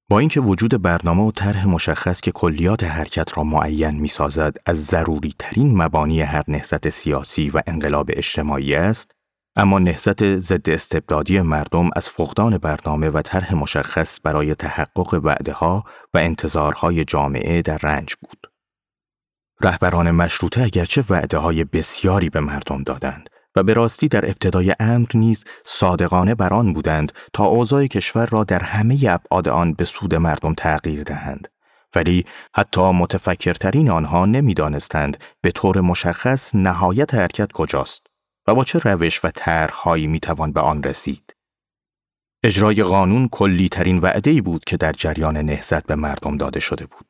با 0.08 0.18
اینکه 0.18 0.40
وجود 0.40 0.82
برنامه 0.82 1.22
و 1.22 1.32
طرح 1.32 1.66
مشخص 1.66 2.20
که 2.20 2.32
کلیات 2.32 2.84
حرکت 2.84 3.38
را 3.38 3.44
معین 3.44 3.90
می 3.90 4.08
سازد 4.08 4.56
از 4.66 4.84
ضروری 4.84 5.34
ترین 5.38 5.76
مبانی 5.82 6.22
هر 6.22 6.44
نهضت 6.48 6.88
سیاسی 6.88 7.50
و 7.50 7.62
انقلاب 7.66 8.10
اجتماعی 8.12 8.74
است، 8.74 9.14
اما 9.56 9.78
نهضت 9.78 10.36
ضد 10.38 10.70
استبدادی 10.70 11.40
مردم 11.40 11.90
از 11.96 12.08
فقدان 12.08 12.58
برنامه 12.58 13.10
و 13.10 13.22
طرح 13.22 13.54
مشخص 13.54 14.18
برای 14.24 14.54
تحقق 14.54 15.20
وعده 15.24 15.52
ها 15.52 15.84
و 16.14 16.18
انتظارهای 16.18 17.04
جامعه 17.04 17.62
در 17.62 17.78
رنج 17.82 18.14
بود. 18.14 18.46
رهبران 19.60 20.10
مشروطه 20.10 20.62
اگرچه 20.62 21.04
وعده 21.10 21.38
های 21.38 21.64
بسیاری 21.64 22.30
به 22.30 22.40
مردم 22.40 22.82
دادند 22.82 23.30
و 23.56 23.62
به 23.62 23.74
راستی 23.74 24.08
در 24.08 24.26
ابتدای 24.26 24.74
امر 24.80 25.08
نیز 25.14 25.44
صادقانه 25.64 26.34
بران 26.34 26.72
بودند 26.72 27.12
تا 27.32 27.44
اوضاع 27.44 27.86
کشور 27.86 28.26
را 28.26 28.44
در 28.44 28.62
همه 28.62 28.98
ابعاد 29.08 29.48
آن 29.48 29.72
به 29.72 29.84
سود 29.84 30.14
مردم 30.14 30.54
تغییر 30.54 31.02
دهند 31.02 31.48
ولی 31.94 32.24
حتی 32.56 32.90
متفکرترین 32.92 33.90
آنها 33.90 34.26
نمی‌دانستند 34.26 35.16
به 35.40 35.50
طور 35.50 35.80
مشخص 35.80 36.54
نهایت 36.54 37.14
حرکت 37.14 37.52
کجاست 37.52 38.11
و 38.46 38.54
با 38.54 38.64
چه 38.64 38.78
روش 38.78 39.24
و 39.24 39.30
طرحهایی 39.34 40.06
می‌توان 40.06 40.52
به 40.52 40.60
آن 40.60 40.82
رسید. 40.82 41.36
اجرای 42.44 42.82
قانون 42.82 43.28
کلی 43.28 43.68
ترین 43.68 43.98
وعده 43.98 44.42
بود 44.42 44.64
که 44.64 44.76
در 44.76 44.92
جریان 44.92 45.36
نهزت 45.36 45.86
به 45.86 45.94
مردم 45.94 46.36
داده 46.36 46.60
شده 46.60 46.86
بود. 46.86 47.06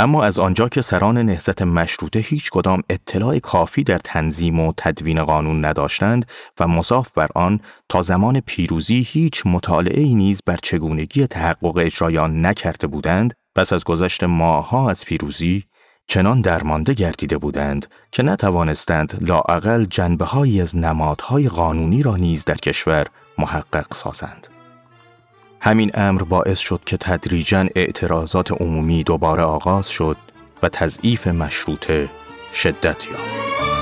اما 0.00 0.24
از 0.24 0.38
آنجا 0.38 0.68
که 0.68 0.82
سران 0.82 1.18
نهزت 1.18 1.62
مشروطه 1.62 2.18
هیچ 2.18 2.50
کدام 2.50 2.82
اطلاع 2.90 3.38
کافی 3.38 3.84
در 3.84 3.98
تنظیم 3.98 4.60
و 4.60 4.72
تدوین 4.76 5.24
قانون 5.24 5.64
نداشتند 5.64 6.26
و 6.60 6.68
مضاف 6.68 7.10
بر 7.10 7.28
آن 7.34 7.60
تا 7.88 8.02
زمان 8.02 8.40
پیروزی 8.40 9.06
هیچ 9.08 9.42
مطالعه 9.46 10.04
نیز 10.04 10.40
بر 10.46 10.58
چگونگی 10.62 11.26
تحقق 11.26 11.76
اجرایان 11.76 12.46
نکرده 12.46 12.86
بودند 12.86 13.34
پس 13.56 13.72
از 13.72 13.84
گذشت 13.84 14.24
ماهها 14.24 14.90
از 14.90 15.04
پیروزی 15.04 15.64
چنان 16.10 16.40
درمانده 16.40 16.94
گردیده 16.94 17.38
بودند 17.38 17.86
که 18.12 18.22
نتوانستند 18.22 19.18
لاعقل 19.20 19.84
جنبه 19.84 20.60
از 20.62 20.76
نمادهای 20.76 21.48
قانونی 21.48 22.02
را 22.02 22.16
نیز 22.16 22.44
در 22.44 22.54
کشور 22.54 23.06
محقق 23.38 23.94
سازند. 23.94 24.46
همین 25.60 25.90
امر 25.94 26.22
باعث 26.22 26.58
شد 26.58 26.80
که 26.86 26.96
تدریجا 26.96 27.66
اعتراضات 27.76 28.50
عمومی 28.62 29.04
دوباره 29.04 29.42
آغاز 29.42 29.88
شد 29.88 30.16
و 30.62 30.68
تضعیف 30.68 31.26
مشروطه 31.26 32.08
شدت 32.52 33.06
یافت. 33.06 33.77